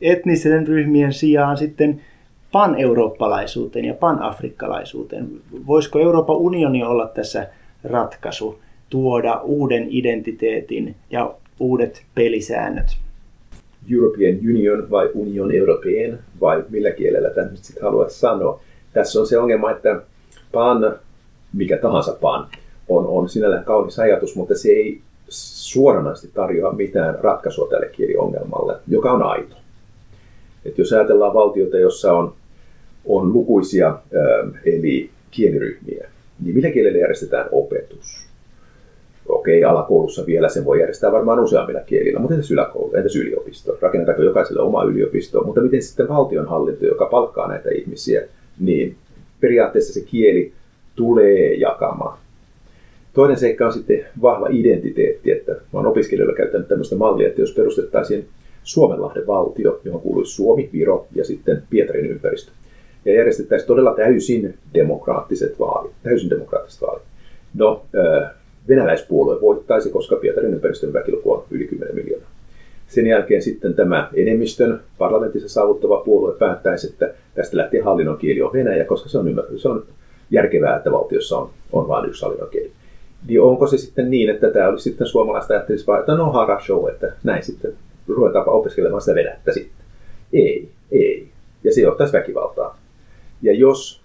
etnisen 0.00 0.66
ryhmien 0.66 1.12
sijaan 1.12 1.56
sitten 1.56 2.00
pan-eurooppalaisuuteen 2.52 3.84
ja 3.84 3.94
pan-afrikkalaisuuteen? 3.94 5.30
Voisiko 5.66 5.98
Euroopan 5.98 6.36
unioni 6.36 6.84
olla 6.84 7.06
tässä 7.06 7.48
ratkaisu 7.84 8.58
tuoda 8.90 9.40
uuden 9.44 9.86
identiteetin 9.90 10.96
ja 11.10 11.34
uudet 11.60 12.04
pelisäännöt? 12.14 12.96
European 13.92 14.36
Union 14.36 14.90
vai 14.90 15.10
Union 15.14 15.54
Europeen 15.54 16.18
vai 16.40 16.64
millä 16.68 16.90
kielellä 16.90 17.30
tämä 17.30 17.46
nyt 17.46 17.64
sitten 17.64 17.82
haluaisi 17.82 18.18
sanoa. 18.18 18.60
Tässä 18.92 19.20
on 19.20 19.26
se 19.26 19.38
ongelma, 19.38 19.70
että 19.70 20.02
pan, 20.52 20.96
mikä 21.52 21.76
tahansa 21.76 22.16
pan, 22.20 22.46
on, 22.88 23.06
on 23.06 23.28
sinällään 23.28 23.64
kaunis 23.64 23.98
ajatus, 23.98 24.36
mutta 24.36 24.54
se 24.54 24.68
ei 24.68 25.00
suoranaisesti 25.28 26.30
tarjoa 26.34 26.72
mitään 26.72 27.18
ratkaisua 27.20 27.68
tälle 27.70 27.88
kieliongelmalle, 27.88 28.76
joka 28.88 29.12
on 29.12 29.22
aito. 29.22 29.56
Et 30.64 30.78
jos 30.78 30.92
ajatellaan 30.92 31.34
valtiota, 31.34 31.76
jossa 31.78 32.12
on, 32.12 32.34
on 33.04 33.32
lukuisia 33.32 33.98
eli 34.66 35.10
kieliryhmiä, 35.30 36.08
niin 36.44 36.54
millä 36.54 36.70
kielellä 36.70 36.98
järjestetään 36.98 37.48
opetus? 37.52 38.32
okei, 39.28 39.64
alakoulussa 39.64 40.26
vielä 40.26 40.48
sen 40.48 40.64
voi 40.64 40.80
järjestää 40.80 41.12
varmaan 41.12 41.40
useammilla 41.40 41.80
kielillä, 41.80 42.20
mutta 42.20 42.34
entäs 42.34 42.50
yläkoulu, 42.50 42.94
entäs 42.94 43.16
yliopisto? 43.16 43.78
Rakennetaanko 43.80 44.22
jokaiselle 44.22 44.62
oma 44.62 44.84
yliopisto? 44.84 45.44
Mutta 45.44 45.60
miten 45.60 45.82
sitten 45.82 46.08
valtionhallinto, 46.08 46.86
joka 46.86 47.06
palkkaa 47.06 47.48
näitä 47.48 47.70
ihmisiä, 47.70 48.22
niin 48.60 48.96
periaatteessa 49.40 49.92
se 49.92 50.00
kieli 50.00 50.52
tulee 50.96 51.54
jakamaan. 51.54 52.18
Toinen 53.14 53.36
seikka 53.36 53.66
on 53.66 53.72
sitten 53.72 54.04
vahva 54.22 54.48
identiteetti, 54.50 55.30
että 55.30 55.52
mä 55.52 55.78
olen 55.80 55.86
opiskelijoilla 55.86 56.36
käyttänyt 56.36 56.68
tämmöistä 56.68 56.96
mallia, 56.96 57.28
että 57.28 57.40
jos 57.40 57.54
perustettaisiin 57.54 58.28
Suomenlahden 58.62 59.26
valtio, 59.26 59.80
johon 59.84 60.00
kuuluisi 60.00 60.34
Suomi, 60.34 60.70
Viro 60.72 61.06
ja 61.14 61.24
sitten 61.24 61.62
Pietarin 61.70 62.06
ympäristö, 62.06 62.52
ja 63.04 63.14
järjestettäisiin 63.14 63.66
todella 63.66 63.94
täysin 63.94 64.54
demokraattiset 64.74 65.58
vaalit, 65.58 65.92
täysin 66.02 66.30
demokraattiset 66.30 66.82
vaalit. 66.82 67.02
No, 67.54 67.82
venäläispuolue 68.68 69.40
voittaisi, 69.40 69.90
koska 69.90 70.16
Pietarin 70.16 70.54
ympäristön 70.54 70.92
väkiluku 70.92 71.32
on 71.32 71.44
yli 71.50 71.66
10 71.66 71.94
miljoonaa. 71.94 72.28
Sen 72.86 73.06
jälkeen 73.06 73.42
sitten 73.42 73.74
tämä 73.74 74.10
enemmistön 74.14 74.80
parlamentissa 74.98 75.48
saavuttava 75.48 75.96
puolue 75.96 76.34
päättäisi, 76.38 76.86
että 76.86 77.14
tästä 77.34 77.56
lähtien 77.56 77.84
hallinnon 77.84 78.18
kieli 78.18 78.42
on 78.42 78.52
Venäjä, 78.52 78.84
koska 78.84 79.08
se 79.08 79.18
on, 79.18 79.44
se 79.56 79.68
on 79.68 79.84
järkevää, 80.30 80.76
että 80.76 80.92
valtiossa 80.92 81.38
on, 81.38 81.50
on 81.72 81.88
vain 81.88 82.08
yksi 82.08 82.22
hallinnon 82.22 82.50
kieli. 82.50 82.70
Niin 83.28 83.40
onko 83.40 83.66
se 83.66 83.78
sitten 83.78 84.10
niin, 84.10 84.30
että 84.30 84.50
tämä 84.50 84.68
olisi 84.68 84.90
sitten 84.90 85.06
suomalaista 85.06 85.54
ajattelisi 85.54 85.86
vaan, 85.86 86.00
että 86.00 86.14
no 86.14 86.32
hara 86.32 86.60
show, 86.60 86.88
että 86.88 87.12
näin 87.24 87.42
sitten 87.42 87.72
ruvetaanpa 88.08 88.50
opiskelemaan 88.50 89.00
sitä 89.00 89.14
venäjää 89.14 89.40
sitten. 89.50 89.84
Ei, 90.32 90.68
ei. 90.92 91.28
Ja 91.64 91.74
se 91.74 91.80
johtaisi 91.80 92.12
väkivaltaa. 92.12 92.81
Ja 93.42 93.52
jos 93.52 94.02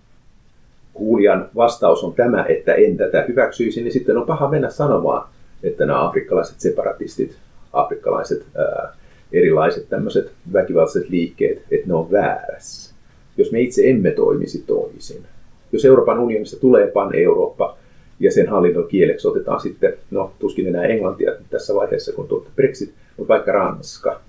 kuulijan 0.93 1.49
vastaus 1.55 2.03
on 2.03 2.13
tämä, 2.13 2.45
että 2.49 2.73
en 2.73 2.97
tätä 2.97 3.25
hyväksyisi, 3.27 3.81
niin 3.81 3.91
sitten 3.91 4.17
on 4.17 4.25
paha 4.25 4.49
mennä 4.49 4.69
sanomaan, 4.69 5.27
että 5.63 5.85
nämä 5.85 6.07
afrikkalaiset 6.07 6.59
separatistit, 6.59 7.37
afrikkalaiset 7.73 8.45
ää, 8.55 8.93
erilaiset 9.33 9.89
tämmöiset 9.89 10.31
väkivaltaiset 10.53 11.09
liikkeet, 11.09 11.63
että 11.71 11.87
ne 11.87 11.93
on 11.93 12.11
väärässä. 12.11 12.95
Jos 13.37 13.51
me 13.51 13.61
itse 13.61 13.89
emme 13.89 14.11
toimisi 14.11 14.63
toisin. 14.67 15.23
Jos 15.71 15.85
Euroopan 15.85 16.19
unionista 16.19 16.59
tulee 16.59 16.87
pan-Eurooppa 16.87 17.77
ja 18.19 18.31
sen 18.31 18.47
hallinnon 18.47 18.87
kieleksi 18.87 19.27
otetaan 19.27 19.59
sitten, 19.59 19.93
no 20.11 20.31
tuskin 20.39 20.67
enää 20.67 20.85
englantia 20.85 21.31
tässä 21.49 21.75
vaiheessa, 21.75 22.13
kun 22.13 22.27
tuotte 22.27 22.49
Brexit, 22.55 22.93
mutta 23.17 23.33
vaikka 23.33 23.51
Ranska, 23.51 24.21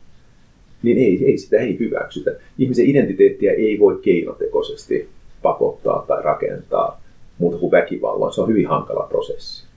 niin 0.82 0.98
ei, 0.98 1.24
ei 1.24 1.38
sitä 1.38 1.56
ei 1.56 1.78
hyväksytä. 1.78 2.30
Ihmisen 2.58 2.86
identiteettiä 2.86 3.52
ei 3.52 3.78
voi 3.78 4.00
keinotekoisesti 4.02 5.08
pakottaa 5.42 6.04
tai 6.08 6.22
rakentaa 6.22 7.00
muuta 7.38 7.58
kuin 7.58 7.72
väkivallan. 7.72 8.32
Se 8.32 8.40
on 8.40 8.48
hyvin 8.48 8.68
hankala 8.68 9.06
prosessi. 9.08 9.68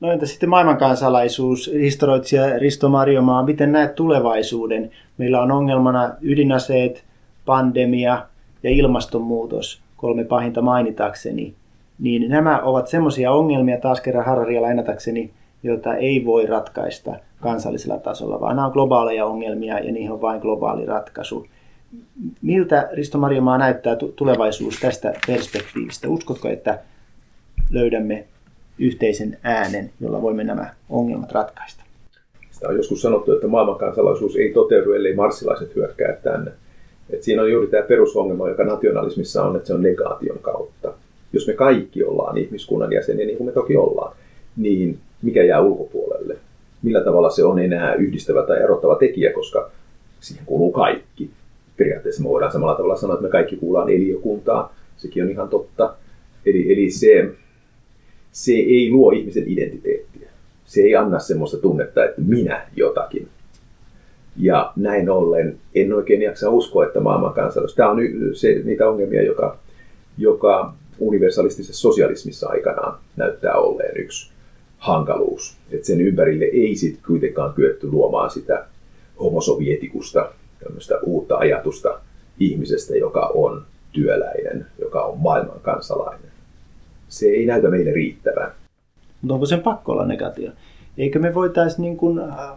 No 0.00 0.12
entä 0.12 0.26
sitten 0.26 0.48
maailmankansalaisuus, 0.48 1.70
historioitsija 1.74 2.58
Risto 2.58 2.88
Marjomaa, 2.88 3.44
miten 3.44 3.72
näet 3.72 3.94
tulevaisuuden? 3.94 4.90
Meillä 5.18 5.42
on 5.42 5.52
ongelmana 5.52 6.10
ydinaseet, 6.20 7.04
pandemia 7.46 8.26
ja 8.62 8.70
ilmastonmuutos, 8.70 9.82
kolme 9.96 10.24
pahinta 10.24 10.62
mainitakseni. 10.62 11.54
Niin 11.98 12.30
nämä 12.30 12.60
ovat 12.60 12.88
semmoisia 12.88 13.32
ongelmia, 13.32 13.80
taas 13.80 14.00
kerran 14.00 14.24
Hararia 14.24 14.62
lainatakseni, 14.62 15.30
joita 15.62 15.94
ei 15.94 16.24
voi 16.24 16.46
ratkaista 16.46 17.14
kansallisella 17.40 17.98
tasolla, 17.98 18.40
vaan 18.40 18.56
nämä 18.56 18.66
on 18.66 18.72
globaaleja 18.72 19.26
ongelmia 19.26 19.78
ja 19.78 19.92
niihin 19.92 20.12
on 20.12 20.20
vain 20.20 20.40
globaali 20.40 20.86
ratkaisu. 20.86 21.46
Miltä 22.42 22.88
Risto 22.92 23.18
Marjomaa 23.18 23.58
näyttää 23.58 23.96
tulevaisuus 24.16 24.80
tästä 24.80 25.12
perspektiivistä? 25.26 26.08
Uskotko, 26.08 26.48
että 26.48 26.78
löydämme 27.70 28.24
yhteisen 28.78 29.38
äänen, 29.42 29.90
jolla 30.00 30.22
voimme 30.22 30.44
nämä 30.44 30.74
ongelmat 30.90 31.32
ratkaista? 31.32 31.84
Sitä 32.50 32.68
on 32.68 32.76
joskus 32.76 33.02
sanottu, 33.02 33.32
että 33.32 33.46
maailmankansalaisuus 33.46 34.36
ei 34.36 34.52
toteudu, 34.52 34.92
ellei 34.92 35.14
marssilaiset 35.14 35.74
hyökkää 35.74 36.12
tänne. 36.12 36.50
Et 37.10 37.22
siinä 37.22 37.42
on 37.42 37.52
juuri 37.52 37.66
tämä 37.66 37.82
perusongelma, 37.82 38.48
joka 38.48 38.64
nationalismissa 38.64 39.44
on, 39.44 39.56
että 39.56 39.66
se 39.66 39.74
on 39.74 39.82
negaation 39.82 40.38
kautta. 40.38 40.92
Jos 41.32 41.46
me 41.46 41.52
kaikki 41.52 42.04
ollaan 42.04 42.38
ihmiskunnan 42.38 42.92
jäseniä, 42.92 43.26
niin 43.26 43.36
kuin 43.36 43.46
me 43.46 43.52
toki 43.52 43.76
ollaan, 43.76 44.16
niin 44.56 44.98
mikä 45.22 45.42
jää 45.42 45.60
ulkopuolelle? 45.60 46.36
Millä 46.82 47.04
tavalla 47.04 47.30
se 47.30 47.44
on 47.44 47.58
enää 47.58 47.94
yhdistävä 47.94 48.42
tai 48.42 48.62
erottava 48.62 48.94
tekijä, 48.94 49.32
koska 49.32 49.70
siihen 50.20 50.46
kuuluu 50.46 50.72
kaikki 50.72 51.30
periaatteessa 51.76 52.22
me 52.22 52.28
voidaan 52.28 52.52
samalla 52.52 52.74
tavalla 52.74 52.96
sanoa, 52.96 53.14
että 53.14 53.26
me 53.26 53.30
kaikki 53.30 53.56
kuullaan 53.56 53.88
eliökuntaan. 53.88 54.70
Sekin 54.96 55.22
on 55.22 55.30
ihan 55.30 55.48
totta. 55.48 55.94
Eli, 56.46 56.72
eli 56.72 56.90
se, 56.90 57.30
se 58.32 58.52
ei 58.52 58.90
luo 58.90 59.10
ihmisen 59.10 59.44
identiteettiä. 59.46 60.28
Se 60.64 60.80
ei 60.80 60.96
anna 60.96 61.18
semmoista 61.18 61.58
tunnetta, 61.58 62.04
että 62.04 62.20
minä 62.20 62.66
jotakin. 62.76 63.28
Ja 64.36 64.72
näin 64.76 65.10
ollen 65.10 65.58
en 65.74 65.92
oikein 65.92 66.22
jaksa 66.22 66.50
uskoa, 66.50 66.86
että 66.86 67.00
maailman 67.00 67.34
kansallisuus. 67.34 67.76
Tämä 67.76 67.90
on 67.90 67.98
se, 68.32 68.60
niitä 68.64 68.88
ongelmia, 68.88 69.22
joka, 69.22 69.58
joka 70.18 70.74
universalistisessa 70.98 71.80
sosialismissa 71.80 72.48
aikanaan 72.48 72.98
näyttää 73.16 73.54
olleen 73.54 74.00
yksi 74.00 74.32
hankaluus. 74.82 75.56
Että 75.70 75.86
sen 75.86 76.00
ympärille 76.00 76.44
ei 76.44 76.76
sitten 76.76 77.02
kuitenkaan 77.06 77.54
kyetty 77.54 77.90
luomaan 77.90 78.30
sitä 78.30 78.64
homosovietikusta 79.20 80.32
tämmöistä 80.64 80.98
uutta 81.02 81.36
ajatusta 81.36 82.00
ihmisestä, 82.40 82.96
joka 82.96 83.30
on 83.34 83.64
työläinen, 83.92 84.66
joka 84.80 85.02
on 85.02 85.18
maailman 85.18 85.60
kansalainen. 85.62 86.30
Se 87.08 87.26
ei 87.26 87.46
näytä 87.46 87.68
meille 87.68 87.92
riittävän. 87.92 88.52
Mutta 89.22 89.34
onko 89.34 89.46
sen 89.46 89.60
pakko 89.60 89.92
olla 89.92 90.06
negatio? 90.06 90.50
Eikö 90.98 91.18
me 91.18 91.34
voitaisiin 91.34 91.82
niin 91.82 91.96
kuin 91.96 92.18
äh, 92.18 92.50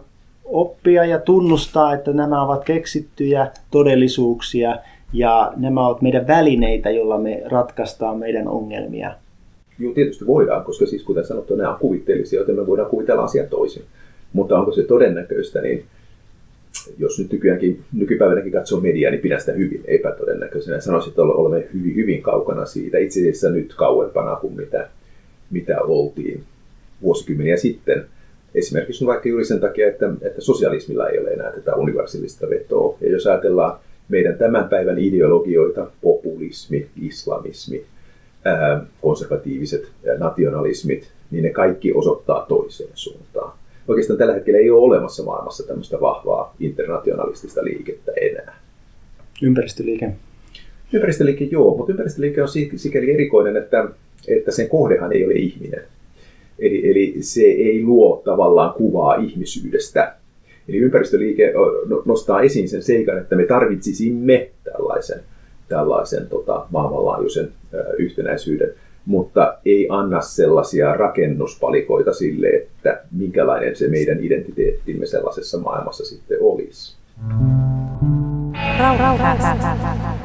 oppia 0.44 1.04
ja 1.04 1.18
tunnustaa, 1.18 1.94
että 1.94 2.12
nämä 2.12 2.42
ovat 2.42 2.64
keksittyjä 2.64 3.50
todellisuuksia 3.70 4.76
ja 5.12 5.52
nämä 5.56 5.86
ovat 5.86 6.02
meidän 6.02 6.26
välineitä, 6.26 6.90
joilla 6.90 7.18
me 7.18 7.42
ratkaistaan 7.46 8.18
meidän 8.18 8.48
ongelmia? 8.48 9.14
Joo, 9.78 9.94
tietysti 9.94 10.26
voidaan, 10.26 10.64
koska 10.64 10.86
siis 10.86 11.02
kuten 11.02 11.26
sanottu, 11.26 11.56
nämä 11.56 11.72
on 11.72 11.78
kuvitteellisia, 11.78 12.40
joten 12.40 12.54
me 12.54 12.66
voidaan 12.66 12.90
kuvitella 12.90 13.24
asiat 13.24 13.50
toisin. 13.50 13.82
Mutta 14.32 14.58
onko 14.58 14.72
se 14.72 14.82
todennäköistä, 14.82 15.60
niin 15.60 15.84
jos 16.98 17.18
nyt 17.18 17.32
nykyäänkin, 17.32 17.80
nykypäivänäkin 17.92 18.52
katsoo 18.52 18.80
mediaa, 18.80 19.10
niin 19.10 19.20
pidän 19.20 19.40
sitä 19.40 19.52
hyvin 19.52 19.84
epätodennäköisenä. 19.84 20.80
Sanoisin, 20.80 21.10
että 21.10 21.22
olemme 21.22 21.68
hyvin, 21.74 21.94
hyvin 21.94 22.22
kaukana 22.22 22.66
siitä, 22.66 22.98
itse 22.98 23.20
asiassa 23.20 23.50
nyt 23.50 23.74
kauempana 23.74 24.36
kuin 24.36 24.56
mitä, 24.56 24.88
mitä 25.50 25.80
oltiin 25.80 26.44
vuosikymmeniä 27.02 27.56
sitten. 27.56 28.06
Esimerkiksi 28.54 29.06
vaikka 29.06 29.28
juuri 29.28 29.44
sen 29.44 29.60
takia, 29.60 29.88
että, 29.88 30.12
että 30.22 30.40
sosialismilla 30.40 31.08
ei 31.08 31.18
ole 31.18 31.30
enää 31.30 31.52
tätä 31.52 31.74
universaalista 31.74 32.50
vetoa. 32.50 32.98
Ja 33.00 33.10
jos 33.10 33.26
ajatellaan 33.26 33.78
meidän 34.08 34.38
tämän 34.38 34.68
päivän 34.68 34.98
ideologioita, 34.98 35.86
populismi, 36.00 36.86
islamismi, 37.02 37.84
konservatiiviset 39.00 39.88
nationalismit, 40.18 41.08
niin 41.30 41.44
ne 41.44 41.50
kaikki 41.50 41.92
osoittaa 41.92 42.46
toiseen 42.48 42.90
suuntaan 42.94 43.52
oikeastaan 43.88 44.18
tällä 44.18 44.34
hetkellä 44.34 44.58
ei 44.58 44.70
ole 44.70 44.82
olemassa 44.82 45.22
maailmassa 45.22 45.66
tämmöistä 45.66 46.00
vahvaa 46.00 46.54
internationalistista 46.60 47.64
liikettä 47.64 48.12
enää. 48.20 48.58
Ympäristöliike? 49.42 50.12
Ympäristöliike 50.92 51.44
joo, 51.44 51.76
mutta 51.76 51.92
ympäristöliike 51.92 52.42
on 52.42 52.48
sikäli 52.76 53.14
erikoinen, 53.14 53.56
että, 53.56 53.88
että 54.28 54.50
sen 54.50 54.68
kohdehan 54.68 55.12
ei 55.12 55.24
ole 55.24 55.34
ihminen. 55.34 55.82
Eli, 56.58 56.90
eli 56.90 57.14
se 57.20 57.40
ei 57.40 57.82
luo 57.84 58.22
tavallaan 58.24 58.74
kuvaa 58.74 59.14
ihmisyydestä. 59.14 60.14
Eli 60.68 60.76
ympäristöliike 60.76 61.52
no, 61.86 62.02
nostaa 62.04 62.42
esiin 62.42 62.68
sen 62.68 62.82
seikan, 62.82 63.18
että 63.18 63.36
me 63.36 63.44
tarvitsisimme 63.44 64.50
tällaisen, 64.64 65.20
tällaisen 65.68 66.26
tota, 66.26 66.66
maailmanlaajuisen 66.70 67.52
yhtenäisyyden, 67.98 68.74
mutta 69.06 69.58
ei 69.64 69.86
anna 69.90 70.20
sellaisia 70.20 70.92
rakennuspalikoita 70.92 72.14
sille, 72.14 72.48
että 72.48 73.02
minkälainen 73.12 73.76
se 73.76 73.88
meidän 73.88 74.20
identiteettimme 74.20 75.06
sellaisessa 75.06 75.58
maailmassa 75.58 76.04
sitten 76.04 76.38
olisi. 76.40 76.96
Rau, 78.78 78.98
rau, 78.98 79.18
rau, 79.18 79.38
rau, 79.38 79.58
rau. 79.58 80.16